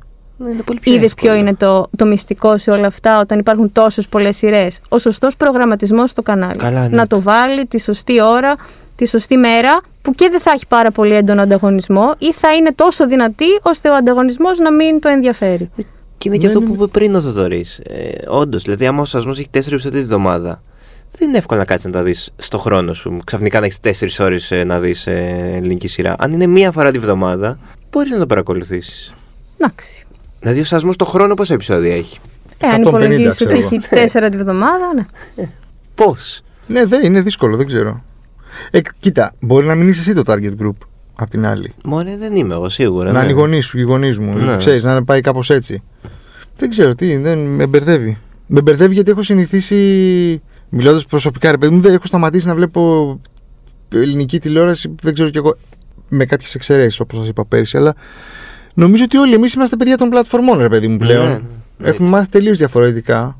Ναι, 0.44 0.50
είναι 0.50 0.62
πολύ 0.64 0.80
πιο 0.80 0.94
Είδες 0.94 1.06
εύκολο. 1.12 1.32
ποιο 1.32 1.42
είναι 1.42 1.54
το, 1.56 1.90
το 1.98 2.06
μυστικό 2.06 2.58
σε 2.58 2.72
όλα 2.72 2.88
αυτά 2.88 3.20
όταν 3.20 3.40
υπάρχουν 3.40 3.72
τόσες 3.72 4.08
πολλές 4.08 4.38
σειρές. 4.38 4.80
Ο 4.90 4.98
σωστός 4.98 5.36
προγραμματισμός 5.38 6.10
στο 6.10 6.22
κανάλι. 6.22 6.56
Καλά, 6.58 6.82
ναι. 6.90 6.96
Να 6.96 7.08
το 7.08 7.22
βάλει 7.22 7.66
τη 7.66 7.80
σωστή 7.80 8.22
ώρα, 8.22 8.56
τη 8.96 9.08
σωστή 9.08 9.38
μέρα, 9.38 9.82
που 10.02 10.12
και 10.12 10.28
δεν 10.32 10.40
θα 10.40 10.52
έχει 10.56 10.68
πάρα 10.68 10.92
πολύ 10.92 11.14
έντονο 11.16 11.42
ανταγωνισμό 11.42 12.14
ή 12.18 12.34
θα 12.34 12.54
είναι 12.54 12.72
τόσο 12.76 13.08
δυνατή 13.08 13.46
ώστε 13.62 13.90
ο 13.90 13.96
ανταγωνισμός 13.96 14.60
να 14.60 14.72
μην 14.72 15.00
το 15.00 15.10
ενδιαφέρει. 15.10 15.70
Και 16.18 16.30
είναι 16.30 16.38
και 16.38 16.44
Ναι, 16.46 16.48
αυτό 16.54 16.60
ναι, 16.60 16.66
που 16.66 16.72
ναι. 16.72 16.84
είπε 16.84 16.88
πριν 16.92 17.16
ο 17.16 17.22
Θοδωρή. 17.22 17.66
Ε, 17.84 18.10
Όντως, 18.28 18.62
δηλαδή, 18.64 18.86
άμα 18.88 19.02
ο 19.02 19.06
σασμός 19.06 19.40
έχει 19.40 19.48
4 19.52 19.56
επεισόδια 19.56 20.00
τη 20.00 20.06
βδομάδα, 20.06 20.62
δεν 21.18 21.28
είναι 21.28 21.38
εύκολο 21.38 21.60
να 21.60 21.66
κάτσεις 21.66 21.86
να 21.86 21.92
τα 21.92 22.04
δεις 22.04 22.32
στο 22.36 22.58
χρόνο 22.58 22.94
σου. 22.94 23.18
Ξαφνικά 23.24 23.60
να 23.60 23.66
έχεις 23.66 23.80
4 24.20 24.26
ώρες 24.26 24.52
να 24.66 24.80
δεις 24.80 25.08
ελληνική 25.08 25.88
σειρά. 25.88 26.16
Αν 26.20 26.34
είναι 26.34 26.48
μία 26.48 26.72
φορά 26.72 26.92
τη 26.92 27.00
βδομάδα, 27.00 27.60
μπορείς 27.92 28.12
να 28.12 28.18
το 28.18 28.26
παρακολουθήσεις. 28.26 29.14
Εντάξει. 29.58 30.03
Δηλαδή, 30.44 30.62
ο 30.62 30.64
σασμό 30.64 30.94
το 30.94 31.06
χρόνο 31.06 31.34
πόσα 31.34 31.54
επεισόδια 31.54 31.96
έχει. 31.96 32.20
Ε, 32.58 32.68
αν 32.68 32.82
150 32.84 32.88
υπολογίσει 32.88 33.28
ότι 33.28 33.36
ξέρω 33.36 33.52
έχει 33.52 33.80
τέσσερα 33.90 34.30
τη 34.30 34.38
βδομάδα, 34.38 34.94
ναι. 34.96 35.06
Πώς; 35.96 36.42
Ναι, 36.68 36.86
δεν 36.86 37.04
είναι 37.04 37.22
δύσκολο, 37.22 37.58
δεν 37.58 37.66
ξέρω. 37.66 38.04
Ε, 38.72 38.80
κοίτα, 39.00 39.34
μπορεί 39.40 39.66
να 39.66 39.76
μην 39.76 39.88
είσαι 39.88 40.00
εσύ 40.00 40.14
το 40.14 40.22
target 40.26 40.52
group 40.62 40.78
απ' 41.16 41.30
την 41.30 41.46
άλλη. 41.46 41.74
Μωρέ, 41.84 42.18
δεν 42.18 42.36
είμαι 42.36 42.54
εγώ 42.54 42.70
σίγουρα. 42.70 43.12
να 43.12 43.18
ναι. 43.18 43.24
είναι 43.24 43.32
οι 43.32 43.36
γονείς 43.36 43.66
σου, 43.66 43.80
οι 43.80 43.82
γονείς 43.82 44.20
μου. 44.20 44.38
Ναι. 44.38 44.58
Ξέρεις, 44.58 44.84
να 44.84 45.04
πάει 45.04 45.22
κάπως 45.22 45.50
έτσι. 45.50 45.84
Δεν 46.56 46.70
ξέρω 46.70 46.96
τι, 46.96 47.18
δεν 47.18 47.40
με 47.40 47.68
μπερδεύει. 47.68 48.18
Με 48.48 48.62
μπερδεύει 48.62 48.94
γιατί 48.94 49.12
έχω 49.12 49.24
συνηθίσει, 49.24 50.42
μιλώντας 50.70 51.06
προσωπικά, 51.06 51.52
ρε 51.52 51.58
παιδί 51.58 51.74
μου, 51.74 51.82
δεν 51.82 51.94
έχω 51.94 52.06
σταματήσει 52.06 52.48
να 52.48 52.56
βλέπω 52.56 53.20
ελληνική 53.94 54.40
τηλεόραση, 54.40 54.96
δεν 55.02 55.14
ξέρω 55.14 55.30
κι 55.30 55.38
εγώ, 55.38 55.58
με 56.10 56.26
κάποιες 56.26 56.56
εξαιρέσεις 56.56 57.00
όπως 57.00 57.18
σας 57.18 57.28
είπα 57.28 57.46
πέρυσι, 57.46 57.78
αλλά 57.78 57.96
νομίζω 58.74 59.04
ότι 59.04 59.18
όλοι 59.18 59.34
εμείς 59.34 59.54
είμαστε 59.54 59.76
παιδιά 59.76 59.98
των 59.98 60.10
πλατφορμών, 60.10 60.58
ρε 60.60 60.70
παιδί 60.70 60.88
μου 60.88 60.98
πλέον. 60.98 61.28
Ναι, 61.28 61.40
ναι. 61.78 61.90
Έχουμε 61.90 62.10
μάθει 62.10 62.30
τελείως 62.30 62.58
διαφορετικά. 62.58 63.38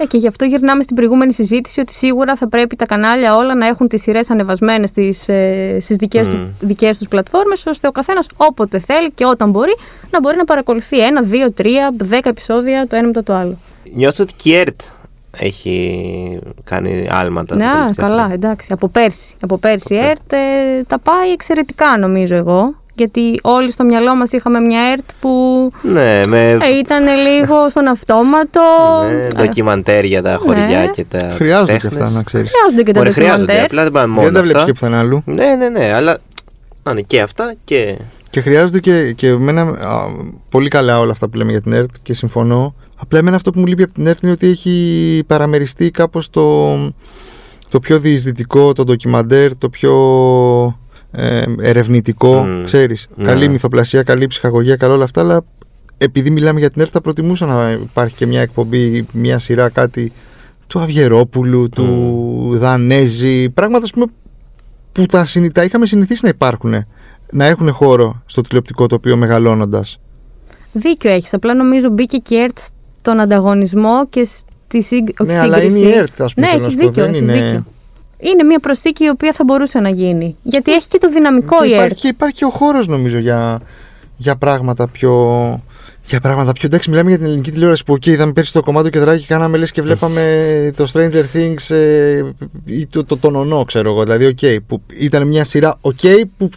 Ε, 0.00 0.06
και 0.06 0.16
γι' 0.16 0.26
αυτό 0.26 0.44
γυρνάμε 0.44 0.82
στην 0.82 0.96
προηγούμενη 0.96 1.32
συζήτηση 1.32 1.80
ότι 1.80 1.92
σίγουρα 1.92 2.36
θα 2.36 2.48
πρέπει 2.48 2.76
τα 2.76 2.86
κανάλια 2.86 3.36
όλα 3.36 3.54
να 3.54 3.66
έχουν 3.66 3.88
τις 3.88 4.02
σειρές 4.02 4.30
ανεβασμένες 4.30 4.88
στις, 4.88 5.28
ε, 5.28 5.78
στις 5.80 5.96
δικές, 5.96 6.28
Μμ. 6.28 6.32
του, 6.32 6.54
δικές 6.66 6.98
τους 6.98 7.08
πλατφόρμες 7.08 7.66
ώστε 7.66 7.86
ο 7.86 7.90
καθένας 7.92 8.26
όποτε 8.36 8.78
θέλει 8.78 9.10
και 9.10 9.24
όταν 9.26 9.50
μπορεί 9.50 9.76
να 10.10 10.20
μπορεί 10.20 10.36
να 10.36 10.44
παρακολουθεί 10.44 10.98
ένα, 10.98 11.22
δύο, 11.22 11.52
τρία, 11.52 11.94
δέκα 11.98 12.28
επεισόδια 12.28 12.86
το 12.88 12.96
ένα 12.96 13.06
μετά 13.06 13.22
το 13.22 13.32
άλλο. 13.34 13.58
Νιώθω 13.94 14.22
ότι 14.22 14.32
και 14.36 14.50
η 14.50 14.54
ΕΡΤ 14.56 14.80
έχει 15.38 16.38
κάνει 16.64 17.08
άλματα. 17.10 17.56
τα 17.56 17.64
Ναι, 17.64 17.72
τελευταία 17.72 18.06
καλά, 18.06 18.16
χρόνια. 18.16 18.34
εντάξει. 18.34 18.68
Από 18.72 18.88
πέρσι. 18.88 19.34
Από 19.40 19.58
πέρσι 19.58 19.94
η 19.94 19.98
Από 19.98 20.06
ΕΡΤ 20.08 20.32
ε, 20.32 20.82
τα 20.86 20.98
πάει 20.98 21.30
εξαιρετικά 21.32 21.98
νομίζω 21.98 22.34
εγώ. 22.34 22.74
Γιατί 22.98 23.38
όλοι 23.42 23.72
στο 23.72 23.84
μυαλό 23.84 24.14
μας 24.16 24.32
είχαμε 24.32 24.60
μια 24.60 24.80
ΕΡΤ 24.92 25.08
που 25.20 25.30
Ναι, 25.82 26.26
με 26.26 26.50
ε, 26.50 26.78
ήταν 26.78 27.04
λίγο 27.04 27.68
στον 27.70 27.86
αυτόματο. 27.88 28.60
με 29.06 29.24
Ε, 29.24 29.28
ντοκιμαντέρ 29.28 30.04
για 30.04 30.22
τα 30.22 30.36
χωριά 30.40 30.80
ναι. 30.80 30.86
και 30.86 31.04
τα. 31.04 31.30
Χρειάζονται 31.34 31.72
και 31.72 31.78
τέχνες. 31.78 32.02
αυτά, 32.02 32.16
να 32.16 32.22
ξέρεις. 32.22 32.50
Χρειάζονται 32.50 32.82
και 32.82 32.92
τα 32.92 32.98
Μπορεί, 33.00 33.12
χρειάζονται. 33.12 33.40
ντοκιμαντέρ. 33.40 33.64
Απλά 33.64 33.82
δεν 33.82 33.92
πάμε 33.92 34.06
μόνο 34.12 34.22
Δεν 34.24 34.32
τα 34.34 34.40
βλέπεις 34.42 34.60
αυτά. 34.60 34.72
και 34.72 34.78
πουθενά 34.78 34.98
αλλού. 34.98 35.22
Ναι, 35.26 35.54
ναι, 35.54 35.68
ναι, 35.68 35.92
αλλά 35.92 36.18
να 36.82 36.90
είναι 36.90 37.00
και 37.00 37.20
αυτά 37.20 37.54
και. 37.64 37.98
Και 38.30 38.40
χρειάζονται 38.40 38.80
και, 38.80 39.12
και 39.12 39.28
εμένα 39.28 39.62
α, 39.62 40.06
πολύ 40.48 40.68
καλά 40.68 40.98
όλα 40.98 41.12
αυτά 41.12 41.28
που 41.28 41.36
λέμε 41.36 41.50
για 41.50 41.60
την 41.60 41.72
ΕΡΤ 41.72 41.90
και 42.02 42.12
συμφωνώ. 42.14 42.74
Απλά 43.00 43.18
εμένα 43.18 43.36
αυτό 43.36 43.50
που 43.50 43.60
μου 43.60 43.66
λείπει 43.66 43.82
από 43.82 43.92
την 43.92 44.06
ΕΡΤ 44.06 44.22
είναι 44.22 44.32
ότι 44.32 44.46
έχει 44.46 45.22
παραμεριστεί 45.26 45.90
κάπως 45.90 46.30
το, 46.30 46.74
το 47.68 47.78
πιο 47.80 47.98
διεισδυτικό, 47.98 48.72
το 48.72 48.84
ντοκιμαντέρ, 48.84 49.56
το 49.58 49.68
πιο 49.68 49.92
ε, 51.10 51.42
ερευνητικό, 51.60 52.34
Μμ. 52.44 52.64
ξέρεις. 52.64 53.06
Ναι. 53.16 53.24
Καλή 53.24 53.48
μυθοπλασία, 53.48 54.02
καλή 54.02 54.26
ψυχαγωγία, 54.26 54.76
καλά 54.76 54.94
όλα 54.94 55.04
αυτά, 55.04 55.20
αλλά 55.20 55.42
επειδή 55.98 56.30
μιλάμε 56.30 56.60
για 56.60 56.70
την 56.70 56.80
ΕΡΤ 56.82 56.90
θα 56.92 57.00
προτιμούσα 57.00 57.46
να 57.46 57.70
υπάρχει 57.70 58.14
και 58.14 58.26
μια 58.26 58.40
εκπομπή, 58.40 59.06
μια 59.12 59.38
σειρά, 59.38 59.68
κάτι 59.68 60.12
του 60.66 60.78
Αυγερόπουλου, 60.78 61.68
του 61.68 62.50
Δανέζη, 62.52 63.50
πράγματα 63.50 63.84
ας 63.84 63.90
πούμε, 63.90 64.04
που 64.92 65.06
τα, 65.06 65.26
συνη- 65.26 65.52
τα 65.52 65.64
είχαμε 65.64 65.86
συνηθίσει 65.86 66.20
να 66.22 66.28
υπάρχουν, 66.28 66.74
να 67.32 67.44
έχουν 67.44 67.72
χώρο 67.72 68.22
στο 68.26 68.40
τηλεοπτικό 68.40 68.86
τοπίο 68.86 69.16
μεγαλώνοντας. 69.16 69.98
Δίκιο 70.72 71.10
έχεις. 71.10 71.34
Απλά 71.34 71.54
νομίζω 71.54 71.88
μπήκε 71.90 72.16
και 72.18 72.34
η 72.34 72.38
ΕΡΤ 72.40 72.58
στον 73.00 73.20
ανταγωνισμό 73.20 74.06
και 74.08 74.24
στη 74.24 74.82
σύγκ... 74.82 75.08
όχι 75.18 75.32
Ναι, 75.32 75.38
αλλά 75.38 75.62
είναι 75.62 75.70
σύγκριση. 75.72 75.94
η 75.94 75.98
ΕΡΤ, 75.98 76.20
ας 76.20 76.34
πούμε, 76.34 76.46
Ναι, 76.46 76.52
θέλω 76.52 76.64
να 76.64 76.68
έχεις 76.68 76.78
σου 76.78 76.84
πω, 76.84 76.88
δίκιο, 76.92 77.04
δεν 77.04 77.12
έχεις 77.14 77.28
είναι- 77.28 77.44
δίκιο. 77.46 77.64
Είναι 78.20 78.42
μια 78.44 78.58
προσθήκη 78.58 79.04
η 79.04 79.08
οποία 79.08 79.32
θα 79.32 79.44
μπορούσε 79.44 79.78
να 79.78 79.88
γίνει. 79.88 80.36
Γιατί 80.42 80.72
έχει 80.72 80.88
και 80.88 80.98
το 80.98 81.08
δυναμικό 81.08 81.58
Και 81.58 81.66
η 81.66 81.68
υπάρχει, 81.68 81.90
ΕΡΤ. 81.90 82.00
και 82.00 82.08
υπάρχει 82.08 82.36
και 82.36 82.44
ο 82.44 82.50
χώρος 82.50 82.86
νομίζω 82.86 83.18
για, 83.18 83.60
για 84.16 84.36
πράγματα 84.36 84.88
πιο... 84.88 85.12
Για 86.04 86.20
πράγματα 86.20 86.52
πιο 86.52 86.62
εντάξει, 86.66 86.90
μιλάμε 86.90 87.08
για 87.08 87.18
την 87.18 87.26
ελληνική 87.26 87.50
τηλεόραση 87.50 87.84
που 87.84 87.94
okay, 87.94 88.06
είδαμε 88.06 88.32
πέρσι 88.32 88.52
το 88.52 88.62
κομμάτι 88.62 88.90
και 88.90 88.98
δράκι 88.98 89.20
και 89.20 89.26
κάναμε 89.26 89.56
λες 89.56 89.70
και 89.70 89.82
βλέπαμε 89.82 90.72
το 90.76 90.86
Stranger 90.92 91.24
Things 91.34 91.74
ε, 91.74 92.22
ή 92.64 92.86
το, 92.86 93.04
το, 93.04 93.16
το 93.16 93.30
νονό, 93.30 93.64
ξέρω 93.64 93.90
εγώ. 93.90 94.02
Δηλαδή, 94.04 94.34
okay, 94.40 94.56
που 94.66 94.82
ήταν 94.98 95.26
μια 95.26 95.44
σειρά 95.44 95.78
ok 95.80 96.22
που 96.36 96.50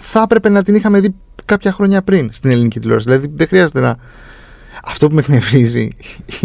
θα 0.00 0.20
έπρεπε 0.24 0.48
να 0.48 0.62
την 0.62 0.74
είχαμε 0.74 1.00
δει 1.00 1.14
κάποια 1.44 1.72
χρόνια 1.72 2.02
πριν 2.02 2.28
στην 2.32 2.50
ελληνική 2.50 2.80
τηλεόραση. 2.80 3.08
Δηλαδή, 3.08 3.30
δεν 3.34 3.46
χρειάζεται 3.46 3.80
να. 3.80 3.96
Αυτό 4.84 5.08
που 5.08 5.14
με 5.14 5.20
εκνευρίζει 5.20 5.88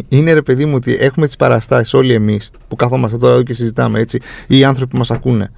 είναι 0.10 0.34
ρε 0.34 0.42
παιδί 0.42 0.66
μου 0.66 0.74
ότι 0.76 0.98
έχουμε 1.00 1.26
τις 1.26 1.36
παραστάσεις 1.36 1.94
όλοι 1.94 2.14
εμείς 2.14 2.52
που 2.68 2.76
καθόμαστε 2.76 3.18
τώρα 3.18 3.34
εδώ 3.34 3.44
και 3.44 3.54
συζητάμε 3.54 4.00
έτσι, 4.00 4.20
ή 4.48 4.58
οι 4.58 4.64
άνθρωποι 4.64 4.92
που 4.92 4.98
μας 4.98 5.12
ακούνε. 5.12 5.52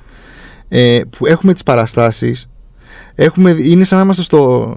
Ε, 0.67 0.99
που 1.17 1.25
έχουμε 1.25 1.53
τις 1.53 1.63
παραστάσεις, 1.63 2.49
έχουμε, 3.15 3.51
είναι 3.59 3.83
σαν 3.83 3.97
να 3.97 4.03
είμαστε 4.03 4.23
στο, 4.23 4.73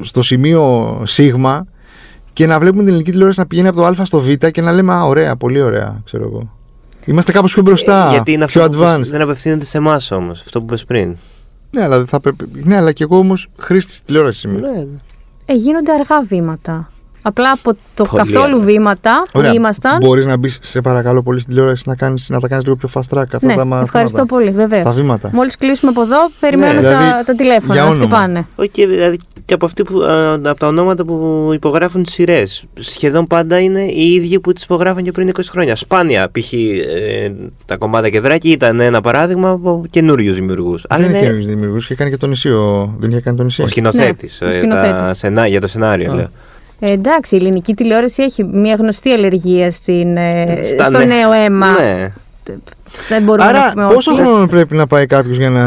στο 0.00 0.22
σημείο 0.22 1.00
σίγμα 1.04 1.66
και 2.32 2.46
να 2.46 2.58
βλέπουμε 2.58 2.80
την 2.82 2.88
ελληνική 2.88 3.10
τηλεόραση 3.10 3.38
να 3.40 3.46
πηγαίνει 3.46 3.68
από 3.68 3.76
το 3.76 3.84
Α 4.02 4.04
στο 4.04 4.20
Β 4.20 4.28
και 4.34 4.60
να 4.60 4.72
λέμε 4.72 4.94
Α, 4.94 5.04
ωραία, 5.04 5.36
πολύ 5.36 5.60
ωραία, 5.60 6.00
ξέρω 6.04 6.24
εγώ. 6.24 6.50
Είμαστε 7.04 7.32
κάπως 7.32 7.52
πιο 7.52 7.62
μπροστά, 7.62 8.06
Ε, 8.06 8.10
Γιατί 8.10 8.32
είναι 8.32 8.46
πιο 8.46 8.62
αυτό 8.62 8.76
που 8.76 8.82
advanced. 8.84 9.00
δεν 9.00 9.20
απευθύνεται 9.20 9.64
σε 9.64 9.78
εμάς 9.78 10.10
όμως. 10.10 10.40
Αυτό 10.40 10.60
που 10.60 10.66
πες 10.66 10.84
πριν. 10.84 11.16
Ναι, 11.70 11.82
αλλά, 11.82 11.96
δεν 11.96 12.06
θα 12.06 12.20
πρέπει... 12.20 12.48
ναι, 12.64 12.76
αλλά 12.76 12.92
και 12.92 13.02
εγώ 13.02 13.18
όμως 13.18 13.48
χρήστη 13.58 14.02
τηλεόρασης 14.04 14.42
είμαι. 14.42 14.58
Ναι. 14.60 14.84
Ε, 15.46 15.54
γίνονται 15.54 15.92
αργά 15.92 16.22
βήματα. 16.28 16.90
Απλά 17.28 17.50
από 17.50 17.76
το 17.94 18.04
Πολύ 18.04 18.22
καθόλου 18.32 18.54
αργά. 18.54 18.64
βήματα 18.64 19.22
που 19.24 19.38
Ωραία. 19.38 19.52
ήμασταν. 19.52 19.98
Μπορείς 20.00 20.26
να 20.26 20.36
μπεις, 20.36 20.58
σε 20.62 20.80
παρακαλώ 20.80 21.22
πολύ, 21.22 21.40
στην 21.40 21.52
τηλεόραση 21.52 21.82
να, 21.86 21.94
κάνεις, 21.96 22.28
να 22.28 22.40
τα 22.40 22.48
κάνεις 22.48 22.64
λίγο 22.64 22.76
πιο 22.76 22.88
fast 22.94 23.00
track 23.18 23.22
αυτά 23.32 23.38
Ναι, 23.46 23.54
τα 23.54 23.64
μαθήματα. 23.64 23.82
ευχαριστώ 23.82 24.24
πολύ, 24.26 24.50
βεβαίως. 24.50 24.84
Τα 24.84 24.90
βήματα. 24.90 25.30
Μόλις 25.32 25.56
κλείσουμε 25.56 25.90
από 25.90 26.02
εδώ, 26.02 26.16
περιμένουμε 26.40 26.80
Ναι, 26.80 26.92
τα, 26.92 26.98
δηλαδή, 26.98 27.24
τα 27.24 27.34
τηλέφωνα 27.34 27.74
για 27.74 27.82
να 27.82 27.88
όνομα. 27.88 28.04
χτυπάνε. 28.04 28.46
Όχι, 28.56 28.86
δηλαδή 28.86 29.18
και 29.44 29.54
από, 29.54 29.66
αυτοί 29.66 29.82
που, 29.82 30.00
α, 30.02 30.32
από 30.34 30.54
τα 30.58 30.66
ονόματα 30.66 31.04
που 31.04 31.50
υπογράφουν 31.54 32.02
τις 32.02 32.12
σειρές. 32.12 32.64
Σχεδόν 32.78 33.26
πάντα 33.26 33.60
είναι 33.60 33.80
οι 33.82 34.12
ίδιοι 34.14 34.40
που 34.40 34.52
τις 34.52 34.62
υπογράφουν 34.62 35.02
και 35.02 35.12
πριν 35.12 35.28
20 35.28 35.40
χρόνια. 35.50 35.76
Σπάνια, 35.76 36.28
π.χ. 36.32 36.52
ε, 36.52 37.32
τα 37.64 37.76
κομμάτια 37.76 38.10
και 38.10 38.20
δράκι 38.20 38.48
ήταν 38.50 38.80
ένα 38.80 39.00
παράδειγμα 39.00 39.50
από 39.50 39.84
καινούριους 39.90 40.34
δημιουργούς. 40.34 40.84
Δεν 40.88 41.02
είναι 41.04 41.18
καινούριους 41.18 41.46
δημιουργούς. 41.46 41.84
Είχε 41.84 41.94
κάνει 41.94 42.10
και 42.10 42.16
το 42.16 42.26
νησί. 42.26 42.48
Ο... 42.50 42.94
Δεν 42.98 43.10
είχε 43.10 43.20
κάνει 43.20 43.36
το 43.36 43.42
νησί. 43.42 43.62
Ο 43.62 43.66
σκηνοθέτης. 43.66 44.38
Ναι, 44.42 44.48
ο 44.48 44.52
σκηνοθέτης. 44.52 45.22
για 45.50 45.60
το 45.60 45.66
σενάριο, 45.68 46.12
Α. 46.12 46.14
λέω. 46.14 46.28
Ε, 46.80 46.92
εντάξει, 46.92 47.34
η 47.34 47.38
ελληνική 47.38 47.74
τηλεόραση 47.74 48.22
έχει 48.22 48.44
μια 48.44 48.74
γνωστή 48.78 49.10
αλλεργία 49.10 49.70
στην, 49.70 50.16
ε, 50.16 50.58
Στα 50.62 50.84
στο 50.86 50.98
νε- 50.98 51.06
νέο 51.06 51.32
αίμα. 51.32 51.66
Ναι. 51.80 52.12
Δεν 53.08 53.22
μπορούμε 53.22 53.52
να 53.52 53.58
Άρα, 53.58 53.72
πούμε 53.72 53.86
πόσο 53.86 54.12
όχι. 54.12 54.20
χρόνο 54.20 54.46
πρέπει 54.46 54.74
να 54.76 54.86
πάει 54.86 55.06
κάποιος 55.06 55.36
για 55.36 55.50
να 55.50 55.64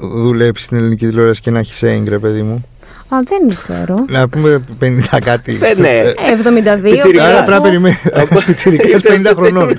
δουλέψει 0.00 0.64
στην 0.64 0.76
ελληνική 0.76 1.06
τηλεόραση 1.06 1.40
και 1.40 1.50
να 1.50 1.58
έχει 1.58 1.74
σέγγρε, 1.74 2.18
παιδί 2.18 2.42
μου; 2.42 2.64
Α, 3.08 3.16
δεν 3.28 3.56
ξέρω. 3.56 4.04
Να 4.08 4.28
πούμε 4.28 4.64
50 4.80 5.18
κάτι. 5.24 5.58
Ε, 5.62 5.80
ναι. 5.80 5.88
Ε, 5.88 6.12
72. 6.32 6.90
Πιτσιρικά. 6.90 7.24
Άρα 7.24 7.44
περίπου. 7.44 7.44
πρέπει 7.44 7.50
να 7.50 7.60
περιμένει. 7.60 7.98
Πιτσιρικάς 8.46 9.02
50 9.02 9.32
χρονών. 9.36 9.66
Ναι, 9.66 9.74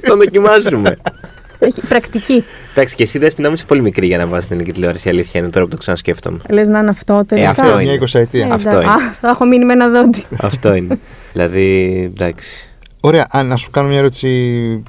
Το 0.00 0.16
δοκιμάζουμε. 0.16 0.96
Έχει 1.58 1.80
πρακτική. 1.88 2.44
Εντάξει, 2.72 2.94
και 2.94 3.02
εσύ 3.02 3.18
δεν 3.18 3.30
να 3.36 3.48
είσαι 3.48 3.64
πολύ 3.64 3.80
μικρή 3.82 4.06
για 4.06 4.18
να 4.18 4.26
βάζεις 4.26 4.44
την 4.46 4.54
ελληνική 4.54 4.74
τηλεόραση. 4.74 5.08
Η 5.08 5.10
αλήθεια 5.10 5.40
είναι 5.40 5.48
τώρα 5.48 5.64
που 5.64 5.70
το 5.70 5.76
ξανασκέφτομαι. 5.76 6.38
Λες 6.50 6.68
να 6.68 6.78
είναι 6.78 6.90
αυτό 6.90 7.24
τελικά; 7.26 7.50
αυτό 7.50 7.62
Μια 7.72 7.82
είναι. 7.82 7.92
εικοσαετία. 7.92 8.46
Ε, 8.46 8.50
Αυτό 8.50 8.68
εντάξει. 8.68 8.88
είναι. 8.88 9.04
Α, 9.04 9.12
θα 9.20 9.28
έχω 9.28 9.44
μείνει 9.46 9.64
με 9.64 9.72
ένα 9.72 9.88
δόντι. 9.88 10.24
Αυτό 10.40 10.74
είναι. 10.74 10.98
δηλαδή, 11.32 12.00
εντάξει. 12.14 12.68
Ωραία, 13.00 13.26
αν 13.30 13.46
να 13.46 13.56
σου 13.56 13.70
κάνω 13.70 13.88
μια 13.88 13.98
ερώτηση 13.98 14.82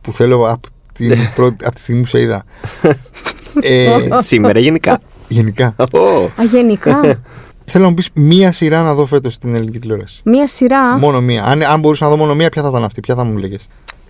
που 0.00 0.12
θέλω 0.12 0.50
από, 0.50 0.68
την 0.92 1.16
πρώτη, 1.36 1.64
από 1.64 1.74
τη 1.74 1.80
στιγμή 1.80 2.00
που 2.00 2.06
σε 2.06 2.20
είδα. 2.20 2.44
ε, 3.62 3.86
Σήμερα 4.30 4.58
γενικά. 4.58 4.98
γενικά. 5.28 5.74
Ω, 5.92 5.98
Α, 6.24 6.44
γενικά. 6.52 7.00
Θέλω 7.64 7.82
να 7.84 7.88
μου 7.90 7.96
πεις 7.96 8.08
μία 8.12 8.52
σειρά 8.52 8.82
να 8.82 8.94
δω 8.94 9.06
φέτος 9.06 9.34
στην 9.34 9.54
ελληνική 9.54 9.78
τηλεόραση. 9.78 10.20
Μία 10.24 10.46
σειρά. 10.46 10.98
Μόνο 10.98 11.20
μία. 11.20 11.44
Αν, 11.44 11.62
αν 11.62 11.80
μπορούσα 11.80 12.04
να 12.04 12.10
δω 12.10 12.16
μόνο 12.16 12.34
μία, 12.34 12.48
ποια 12.48 12.62
θα 12.62 12.68
ήταν 12.68 12.84
αυτή, 12.84 13.00
ποια 13.00 13.14
θα 13.14 13.24
μου 13.24 13.36
λέγες; 13.36 13.66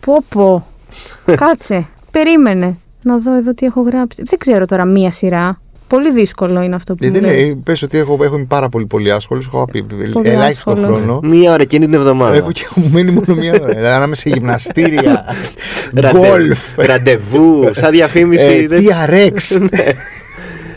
Πω 0.06 0.24
πω. 0.28 0.66
Κάτσε. 1.36 1.86
Περίμενε. 2.10 2.76
Να 3.02 3.18
δω 3.18 3.36
εδώ 3.36 3.54
τι 3.54 3.66
έχω 3.66 3.80
γράψει. 3.82 4.22
Δεν 4.26 4.38
ξέρω 4.38 4.64
τώρα 4.66 4.84
μία 4.84 5.10
σειρά. 5.10 5.60
Πολύ 5.88 6.12
δύσκολο 6.12 6.60
είναι 6.62 6.74
αυτό 6.74 6.94
που 6.94 7.04
Ε, 7.04 7.06
μου 7.06 7.12
δεν 7.12 7.22
λες. 7.24 7.42
είναι, 7.42 7.54
πες 7.64 7.82
ότι 7.82 7.98
έχω, 7.98 8.18
έχω 8.22 8.36
είμαι 8.36 8.44
πάρα 8.44 8.68
πολύ, 8.68 8.86
πολύ 8.86 9.12
άσχολος. 9.12 9.46
Έχω 9.46 9.64
πει 9.72 9.82
Πολύ 10.12 10.28
ελάχιστο 10.28 10.70
άσχολος. 10.70 10.96
χρόνο. 11.00 11.20
Μία 11.22 11.52
ώρα 11.52 11.62
εκείνη 11.62 11.84
την 11.84 11.94
εβδομάδα. 11.94 12.36
Έχω 12.36 12.52
και 12.52 12.66
μου 12.74 12.88
μένει 12.92 13.10
μόνο 13.10 13.34
μία 13.34 13.52
ώρα. 13.52 13.66
Δηλαδή, 13.66 13.86
ανάμεσα 13.86 14.20
σε 14.20 14.28
γυμναστήρια, 14.28 15.24
Ραντε- 15.94 16.28
γκολφ, 16.28 16.76
Ραντεβού, 16.76 17.70
σαν 17.74 17.90
διαφήμιση. 17.90 18.44
ε, 18.44 18.66
δεν- 18.66 18.84
TRX. 18.84 19.58
Ναι. 19.70 19.84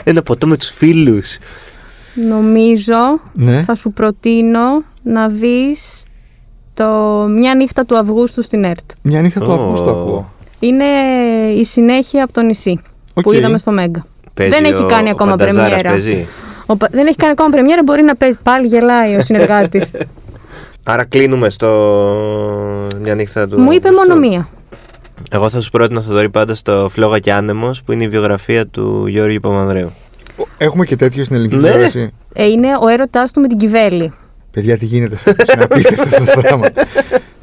Ένα 0.04 0.21
ποτό 0.21 0.47
με 0.47 0.58
τους 0.58 0.69
φίλους. 0.69 1.38
Νομίζω 2.30 3.21
Ναι. 3.34 3.63
θα 3.63 3.75
σου 3.75 3.91
προτείνω 3.91 4.84
να 5.04 5.28
δεις 5.30 6.04
το 6.76 6.86
«Μια 7.30 7.56
νύχτα 7.56 7.86
του 7.86 7.98
Αυγούστου» 7.98 8.44
στην 8.44 8.64
ΕΡΤ. 8.64 8.90
Μια 9.02 9.22
νύχτα 9.22 9.40
του 9.40 9.50
Ω. 9.50 9.54
Αυγούστου 9.54 9.90
ακούω. 9.90 10.32
Είναι 10.60 10.86
η 11.58 11.66
συνέχεια 11.66 12.24
από 12.24 12.34
το 12.34 12.42
νησί 12.42 12.80
που 13.14 13.22
Οκ. 13.26 13.34
είδαμε 13.34 13.58
στο 13.58 13.72
Μέγκα. 13.72 14.06
Δεν 14.34 14.64
έχει 14.66 14.86
κάνει 14.90 15.10
ακόμα 15.10 15.36
πρεμιέρα. 15.36 15.78
Παίζει; 15.82 16.28
Ο 16.66 16.76
Πα- 16.78 16.88
δεν 16.92 17.08
έχει 17.08 17.16
κάνει 17.16 17.32
ακόμα 17.32 17.50
πρεμιέρα, 17.50 17.82
μπορεί 17.86 18.04
να 18.04 18.16
παίζει. 18.16 18.38
Πάλι 18.44 18.68
γελάει 18.68 19.16
ο 19.16 19.22
συνεργάτης. 19.22 19.92
Άρα 20.88 21.06
κλείνουμε 21.06 21.50
στο 21.50 21.68
μια 23.02 23.16
νύχτα 23.16 23.48
του. 23.48 23.60
Μου 23.60 23.72
είπε 23.72 23.88
Αυγούστου. 23.88 24.08
μόνο 24.10 24.28
μία. 24.28 24.48
Εγώ 25.32 25.50
θα 25.50 25.60
σου 25.62 25.70
πρότεινα 25.72 26.02
θα 26.02 26.14
δω 26.14 26.30
πάντα 26.30 26.56
στο 26.56 26.88
Φλόγα 26.92 27.20
και 27.20 27.34
Άνεμος 27.34 27.82
που 27.84 27.92
είναι 27.92 28.04
η 28.04 28.08
βιογραφία 28.08 28.68
του 28.68 29.08
Γιώργου 29.08 29.40
Παπανδρέου. 29.40 29.92
Έχουμε 30.58 30.86
και 30.86 30.96
τέτοιο 30.96 31.24
στην 31.24 31.36
ελληνική 31.36 31.56
Ναι. 31.56 31.62
τηλεόραση. 31.70 32.14
Ε, 32.34 32.46
είναι 32.46 32.68
ο 32.82 32.88
έρωτάς 32.88 33.32
του 33.32 33.42
με 33.42 33.48
την 33.48 33.58
Κιβέλη. 33.58 34.14
Παιδιά, 34.56 34.78
τι 34.78 34.86
γίνεται 34.86 35.15
φέτος. 35.15 35.54
Είναι 35.56 35.63
απίστευτο 35.63 36.04
αυτό 36.18 36.32
το 36.34 36.41
πράγμα. 36.41 36.68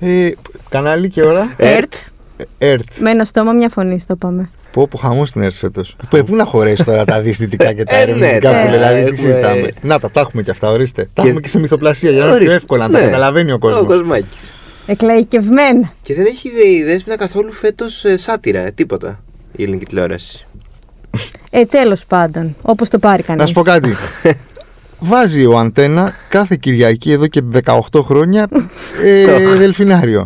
Ε, 0.01 0.31
κανάλι 0.69 1.09
και 1.09 1.23
ώρα. 1.23 1.55
ΕΡΤ. 1.57 1.93
ΕΡΤ. 2.59 2.83
Με 2.99 3.11
ένα 3.11 3.25
στόμα, 3.25 3.53
μια 3.53 3.69
φωνή, 3.69 4.01
στο 4.01 4.17
πάμε. 4.17 4.51
Πω, 4.73 4.87
πω 4.89 4.99
χαμός 4.99 5.31
την 5.33 5.43
έρθει 5.43 5.59
φέτος. 5.59 5.97
Πού 6.11 6.37
να 6.37 6.45
χωρέσει 6.45 6.85
τώρα 6.85 7.05
τα 7.05 7.21
δυστητικά 7.21 7.73
και 7.73 7.85
τα 7.85 7.95
Ε, 7.97 7.97
ναι, 7.97 8.03
ερευνητικά 8.13 8.49
που 8.51 8.55
ναι, 8.57 8.63
λέει, 8.63 8.73
δηλαδή 8.79 8.95
τι 8.95 9.01
έχουμε- 9.01 9.17
συζητάμε. 9.19 9.69
Να 9.81 10.01
τα, 10.01 10.11
τα 10.11 10.21
έχουμε 10.21 10.43
και 10.43 10.51
αυτά, 10.51 10.71
ορίστε. 10.71 11.03
Τα 11.05 11.11
Και- 11.15 11.27
έχουμε 11.29 11.41
και 11.41 11.49
σε 11.49 11.59
μυθοπλασία 11.59 12.11
για 12.11 12.19
να 12.21 12.25
είναι 12.27 12.35
πιο 12.37 12.41
Ορίστε. 12.45 12.57
εύκολα 12.63 12.87
να 12.89 12.93
τα 12.93 12.99
Ναι. 12.99 13.05
καταλαβαίνει 13.05 13.51
ο 13.51 13.55
Ο 13.55 13.59
κόσμο. 13.59 13.85
Κοσμάκης. 13.85 14.53
Εκλαϊκευμένα. 14.87 15.93
Και 16.03 16.15
δεν 16.15 16.27
έχει 16.27 16.49
ιδέα 16.49 16.71
η 16.71 16.83
δέσποινα 16.85 17.17
καθόλου 17.17 17.53
φέτος 17.53 18.05
σάτυρα, 18.17 18.61
ε, 18.67 18.71
τίποτα. 18.71 19.21
Η 19.57 19.63
ελληνική 19.63 19.85
τηλεόραση. 19.85 20.47
Ε, 21.51 21.65
τέλος 21.65 22.05
πάντων. 22.07 22.57
Όπως 22.63 22.89
το 22.89 22.99
πάρει 22.99 23.23
κανείς. 23.23 23.41
Να 23.43 23.47
σου 23.47 23.55
πω 23.55 23.63
κάτι. 23.63 23.89
Βάζει 25.05 25.45
ο 25.47 25.59
Αντένα 25.59 26.13
κάθε 26.29 26.57
Κυριακή 26.61 27.13
εδώ 27.13 27.27
και 27.27 27.43
18 27.65 27.81
χρόνια 28.03 28.49
ε, 29.05 29.57
δελφινάριο. 29.57 30.25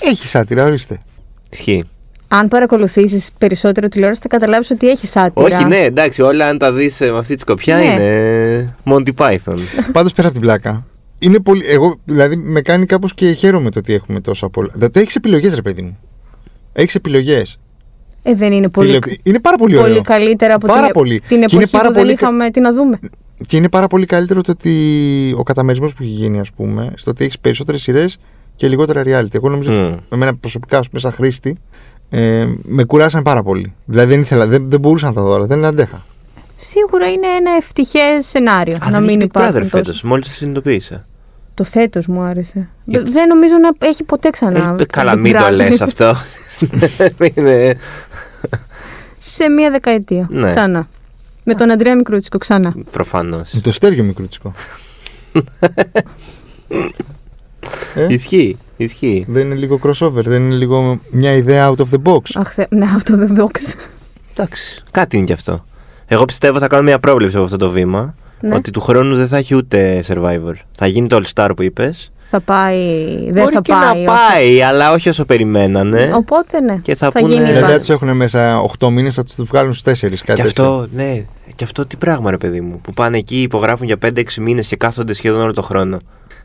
Έχει 0.00 0.28
σάτυρα, 0.28 0.64
ορίστε. 0.64 1.02
Ισχύει. 1.50 1.84
Αν 2.28 2.48
παρακολουθήσεις 2.48 3.28
περισσότερο 3.38 3.88
τηλεόραση, 3.88 4.20
θα 4.22 4.28
καταλάβεις 4.28 4.70
ότι 4.70 4.88
έχει 4.88 5.06
σάτυρα. 5.06 5.56
Όχι, 5.56 5.64
ναι, 5.64 5.76
εντάξει, 5.76 6.22
όλα 6.22 6.48
αν 6.48 6.58
τα 6.58 6.72
δεις 6.72 6.98
με 7.00 7.18
αυτή 7.18 7.34
τη 7.34 7.40
σκοπιά 7.40 7.76
Ναι. 7.76 7.84
είναι 7.84 8.74
Monty 8.84 9.10
Python. 9.16 9.58
Πάντως 9.92 10.12
πέρα 10.12 10.28
από 10.28 10.36
την 10.36 10.46
πλάκα. 10.46 10.86
Είναι 11.18 11.38
πολύ, 11.38 11.64
εγώ 11.66 11.94
δηλαδή 12.04 12.36
με 12.36 12.60
κάνει 12.60 12.86
κάπως 12.86 13.14
και 13.14 13.32
χαίρομαι 13.32 13.70
το 13.70 13.78
ότι 13.78 13.92
έχουμε 13.94 14.20
τόσα 14.20 14.48
πολλά. 14.48 14.70
Δηλαδή, 14.74 15.00
έχεις 15.00 15.14
επιλογές, 15.14 15.54
ρε 15.54 15.62
παιδί 15.62 15.82
μου. 15.82 15.98
Έχεις 16.72 16.94
επιλογές. 16.94 17.58
Ε, 18.28 18.34
δεν 18.34 18.52
είναι 18.52 18.68
πολύ, 18.68 18.98
Είναι 19.22 19.40
πάρα 19.40 19.56
πολύ 19.56 19.76
ωραίο. 19.76 19.88
πολύ 19.88 20.00
καλύτερα 20.04 20.54
από 20.54 20.66
Πάρα 20.66 20.84
την, 20.84 20.92
πολύ. 20.92 21.18
την 21.20 21.28
Και 21.28 21.34
είναι 21.34 21.44
εποχή 21.44 21.70
πάρα 21.70 21.88
που 21.88 21.92
δεν 21.94 22.02
πολύ 22.02 22.14
κα- 22.14 22.26
είχαμε 22.26 22.50
τι 22.50 22.60
να 22.60 22.72
δούμε. 22.72 22.98
Και 23.46 23.56
είναι 23.56 23.68
πάρα 23.68 23.86
πολύ 23.86 24.06
καλύτερο 24.06 24.40
το 24.40 24.50
ότι 24.50 25.34
ο 25.38 25.42
καταμερισμός 25.42 25.94
που 25.94 26.02
έχει 26.02 26.12
γίνει, 26.12 26.40
ας 26.40 26.52
πούμε, 26.52 26.92
στο 26.96 27.10
ότι 27.10 27.24
έχεις 27.24 27.38
περισσότερες 27.38 27.82
σειρές 27.82 28.18
και 28.56 28.68
λιγότερα 28.68 29.02
reality. 29.06 29.34
Εγώ 29.34 29.48
νομίζω 29.48 29.72
Μμ. 29.72 29.84
ότι 29.92 29.96
εμένα 30.12 30.36
προσωπικά, 30.36 30.78
ας 30.78 30.88
πούμε, 30.88 31.00
σαν 31.00 31.12
χρήστη, 31.12 31.56
ε, 32.10 32.46
με 32.62 32.84
κουράσαν 32.84 33.22
πάρα 33.22 33.42
πολύ. 33.42 33.74
Δηλαδή 33.84 34.12
δεν, 34.12 34.20
ήθελα, 34.20 34.46
δεν, 34.46 34.68
δεν 34.68 34.80
μπορούσα 34.80 35.06
να 35.06 35.12
τα 35.12 35.22
δω, 35.22 35.34
αλλά 35.34 35.46
δεν 35.46 35.64
αντέχα. 35.64 36.02
Σίγουρα 36.58 37.06
είναι 37.12 37.26
ένα 37.26 37.50
ευτυχές 37.56 38.26
σενάριο 38.26 38.74
Α, 38.74 38.90
να 38.90 38.98
δεν 38.98 39.04
μην 39.04 39.20
έχει 39.20 39.30
Big 39.32 39.38
Brother 39.38 39.42
υπάρχουν. 39.44 39.66
φέτο. 39.68 39.84
τόσο. 39.84 40.06
Μόλις 40.06 40.26
το 40.26 40.32
συνειδητοποίησα. 40.32 41.06
Το 41.56 41.64
φέτος 41.64 42.06
μου 42.06 42.20
άρεσε. 42.22 42.68
Γιατί- 42.84 43.10
Δεν 43.10 43.26
νομίζω 43.28 43.54
να 43.60 43.88
έχει 43.88 44.04
ποτέ 44.04 44.30
ξανά. 44.30 44.76
Ε, 44.78 44.84
καλά, 44.84 45.12
Big 45.14 45.18
μην 45.18 45.32
το 45.32 45.46
Brother. 45.46 45.50
λε 45.52 45.68
αυτό. 45.80 46.14
Είναι- 47.34 47.76
Σε 49.36 49.48
μία 49.48 49.70
δεκαετία. 49.70 50.26
Ναι. 50.30 50.50
Ξανά. 50.54 50.88
Με 51.44 51.54
τον 51.54 51.70
Αντρέα 51.70 51.96
Μικρούτσικο 51.96 52.38
ξανά. 52.38 52.74
Προφανώς. 52.90 53.52
Με 53.52 53.60
το 53.60 53.72
στέργιο 53.72 54.04
μικρούτσικο. 54.04 54.52
ε, 57.94 58.06
Ισχύει. 58.08 58.56
Ισχύει. 58.76 59.24
δεν 59.28 59.46
είναι 59.46 59.54
λίγο 59.54 59.78
crossover, 59.82 60.22
δεν 60.24 60.42
είναι 60.42 60.54
λίγο 60.54 61.00
μια 61.10 61.32
ιδέα 61.32 61.70
out 61.70 61.76
of 61.76 61.84
the 61.94 62.02
box. 62.12 62.20
Αχ, 62.34 62.52
θε... 62.52 62.64
ναι, 62.68 62.84
αυτό 62.94 63.26
the 63.28 63.38
box. 63.40 63.74
Εντάξει, 64.34 64.82
κάτι 64.90 65.16
είναι 65.16 65.24
κι 65.26 65.32
αυτό. 65.32 65.64
Εγώ 66.06 66.24
πιστεύω 66.24 66.58
θα 66.58 66.66
κάνω 66.66 66.82
μια 66.82 66.98
πρόβλεψη 66.98 67.36
από 67.36 67.44
αυτό 67.44 67.56
το 67.56 67.70
βήμα. 67.70 68.14
Ναι. 68.40 68.54
Ότι 68.54 68.70
του 68.70 68.80
χρόνου 68.80 69.16
δεν 69.16 69.26
θα 69.26 69.36
έχει 69.36 69.54
ούτε 69.54 70.04
survivor. 70.06 70.52
Θα 70.78 70.86
γίνει 70.86 71.06
το 71.08 71.20
All 71.22 71.32
Star 71.34 71.50
που 71.56 71.62
είπες. 71.62 72.10
Θα 72.30 72.40
πάει. 72.40 72.78
Δεν 73.30 73.42
Μπορεί 73.42 73.54
θα 73.54 73.60
και 73.60 73.72
πάει. 73.72 74.02
να 74.04 74.12
πάει, 74.12 74.62
αλλά 74.62 74.92
όχι 74.92 75.08
όσο 75.08 75.24
περιμένανε. 75.24 76.10
Οπότε 76.14 76.60
ναι. 76.60 76.76
Και 76.82 76.94
θα 76.94 77.06
θα 77.06 77.12
πούνε- 77.20 77.32
γίνει 77.34 77.42
η 77.44 77.46
Δηλαδή, 77.46 77.62
αν 77.64 77.68
βάση. 77.70 77.78
τους 77.80 77.88
έχουν 77.88 78.16
μέσα 78.16 78.60
8 78.78 78.90
μήνες, 78.90 79.14
θα 79.14 79.24
τους 79.24 79.34
βγάλουν 79.46 79.72
στους 79.72 79.82
4. 79.82 80.24
Κάτι 80.24 80.40
Και 80.40 80.46
τέτοιο. 80.48 80.64
αυτό, 80.64 80.86
ναι, 80.94 81.24
και 81.54 81.64
αυτό 81.64 81.86
τι 81.86 81.96
πράγμα 81.96 82.30
ρε 82.30 82.36
παιδί 82.36 82.60
μου. 82.60 82.80
Που 82.82 82.92
πάνε 82.92 83.16
εκεί, 83.18 83.42
υπογράφουν 83.42 83.86
για 83.86 83.96
5-6 83.98 84.40
μήνες 84.40 84.66
και 84.66 84.76
κάθονται 84.76 85.12
σχεδόν 85.12 85.40
όλο 85.40 85.52
το 85.52 85.62
χρόνο. 85.62 85.98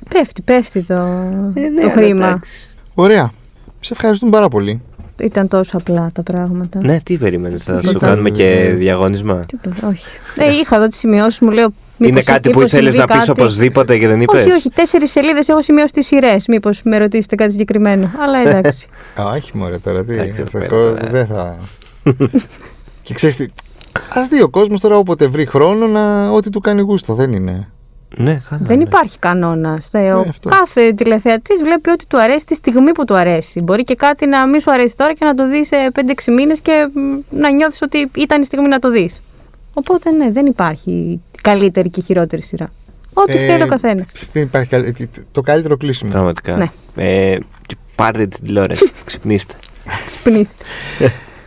Πέφτει, 0.10 0.42
πέφτει 0.42 0.84
το, 0.84 0.94
Ε, 0.94 1.60
ναι, 1.70 1.82
το 1.82 1.88
αλλά 1.88 1.92
χρήμα. 1.92 2.28
εντάξει. 2.28 2.70
Ωραία. 2.96 3.32
Σε 3.80 3.94
ευχαριστούμε 3.94 4.32
πάρα 4.32 4.48
πολύ. 4.48 4.82
Ήταν 5.24 5.48
τόσο 5.48 5.78
απλά 5.78 6.10
τα 6.14 6.24
πράγματα. 6.24 6.80
Ναι, 6.84 7.00
τι 7.00 7.18
περίμενες, 7.18 7.64
θα 7.64 7.72
Τίποτα. 7.78 7.92
σου 8.00 8.06
κάνουμε 8.06 8.30
και 8.30 8.50
Ε, 8.50 8.74
διαγωνισμα. 8.74 9.36
Τίποτα, 9.46 9.88
όχι. 9.88 10.06
Ε, 10.38 10.52
είχα 10.52 10.76
εδώ 10.76 10.88
τις 10.88 10.98
σημειώσεις 10.98 11.40
μου, 11.40 11.50
λέω. 11.50 11.74
Είναι 11.98 12.10
μήπως 12.10 12.24
κάτι 12.24 12.38
εκεί 12.38 12.50
που 12.50 12.60
πως 12.60 12.72
ήθελες 12.72 12.94
συμβεί 12.94 13.08
να 13.08 13.18
πεις 13.18 13.26
κάτι. 13.26 13.42
οπωσδήποτε 13.42 13.98
και 13.98 14.08
δεν 14.08 14.22
είπες; 14.22 14.44
Όχι, 14.44 14.52
όχι. 14.52 14.70
Τέσσερις 14.70 15.12
σελίδες 15.12 15.48
έχω 15.48 15.62
σημειώσει 15.62 15.94
τις 15.94 16.06
σειρές. 16.06 16.46
Μήπως 16.48 16.82
με 16.84 16.98
ρωτήσετε 16.98 17.36
κάτι 17.36 17.52
συγκεκριμένο. 17.52 18.12
Αλλά 18.24 18.38
εντάξει. 18.38 18.88
Α, 19.22 19.24
όχι 19.36 19.58
μωρέ 19.58 19.78
τώρα, 19.78 20.06
τι, 20.06 20.14
Εντάξει, 20.14 20.42
αυτό 20.42 20.58
πέρα 20.58 20.70
κο- 20.70 20.76
τώρα. 20.76 21.08
δεν 21.12 21.26
θα... 21.26 21.58
και 23.04 23.14
ξέρεις 23.14 23.36
τι, 23.36 23.46
ας 24.14 24.28
δει 24.28 24.42
ο 24.42 24.50
κόσμος 24.50 24.80
τώρα 24.82 24.98
όποτε 24.98 25.28
βρει 25.28 25.46
χρόνο 25.46 25.88
να 25.88 26.30
ό,τι 26.30 26.50
του 26.50 26.60
κάνει 26.60 26.82
γούστο, 26.82 27.14
δεν 27.14 27.32
είναι. 27.34 27.70
Ναι, 28.18 28.42
καλά. 28.50 28.62
Δεν 28.66 28.78
ναι. 28.78 28.84
υπάρχει 28.84 29.18
κανόνας. 29.20 29.90
Ε, 29.92 30.10
αυτό. 30.10 30.50
κάθε 30.50 30.94
τηλεθεατής 30.94 31.62
βλέπει 31.64 31.90
ό,τι 31.90 32.06
του 32.06 32.20
αρέσει 32.20 32.46
τη 32.46 32.56
στιγμή 32.56 32.92
που 32.92 33.06
του 33.06 33.18
αρέσει. 33.18 33.62
Μπορεί 33.62 33.84
και 33.84 33.96
κάτι 33.96 34.26
να 34.26 34.48
μην 34.48 34.60
σου 34.60 34.72
αρέσει 34.72 34.96
τώρα 34.96 35.14
και 35.14 35.26
να 35.26 35.36
το 35.36 35.50
δεις 35.50 35.68
σε 35.68 35.76
5-6 35.96 36.02
μήνες 36.34 36.60
και 36.62 36.88
μ, 36.94 37.00
να 37.30 37.52
νιώθεις 37.52 37.82
ότι 37.82 38.10
ήταν 38.16 38.42
η 38.42 38.46
στιγμή 38.46 38.68
να 38.68 38.80
το 38.80 38.92
δεις. 38.92 39.22
Οπότε 39.74 40.12
ναι, 40.12 40.32
δεν 40.32 40.46
υπάρχει 40.46 41.22
καλύτερη 41.42 41.90
και 41.90 42.02
χειρότερη 42.02 42.42
σειρά. 42.42 42.72
Ό,τι 43.14 43.34
Ε, 43.34 43.38
θέλει 43.38 43.64
ο 43.64 43.68
καθένας. 43.68 44.06
Δεν 44.34 44.44
υπάρχει 44.44 44.70
καλ- 44.70 44.98
το 45.32 45.42
καλύτερο 45.42 45.78
κλείσιμο. 45.78 46.12
Πραγματικά. 46.12 46.56
Ναι. 46.58 46.72
Ε, 46.96 47.38
και 47.66 47.76
πάρτε 47.96 48.28
την 48.28 48.44
τηλεόραση. 48.44 48.92
Ξυπνήστε. 49.06 49.54
Πνίστε. 50.24 50.64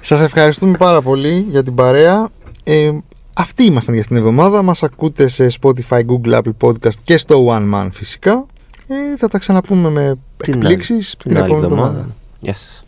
Σας 0.01 0.21
ευχαριστούμε 0.21 0.77
πάρα 0.77 1.03
πολύ 1.03 1.47
για 1.49 1.63
την 1.63 1.75
παρέα. 1.75 2.29
Ε, 2.65 2.91
αυτοί 3.37 3.65
ήμασταν 3.65 3.95
για 3.95 4.05
την 4.05 4.17
εβδομάδα. 4.17 4.63
Μας 4.63 4.83
ακούτε 4.83 5.29
σε 5.29 5.47
Spotify, 5.61 6.01
Google, 6.07 6.41
Apple 6.43 6.57
Podcast 6.61 6.95
και 7.05 7.19
στο 7.19 7.47
One 7.51 7.75
Man 7.75 7.89
φυσικά. 7.93 8.47
Ε, 8.89 9.17
θα 9.17 9.29
τα 9.29 9.39
ξαναπούμε 9.39 9.91
με 9.91 10.15
Την 10.37 10.53
άλλη- 10.55 10.63
εκπλήξεις 10.63 11.15
Την 11.19 11.39
άλλη 11.39 11.55
εβδομάδα. 11.55 12.07
Γεια 12.41 12.55
σας. 12.55 12.84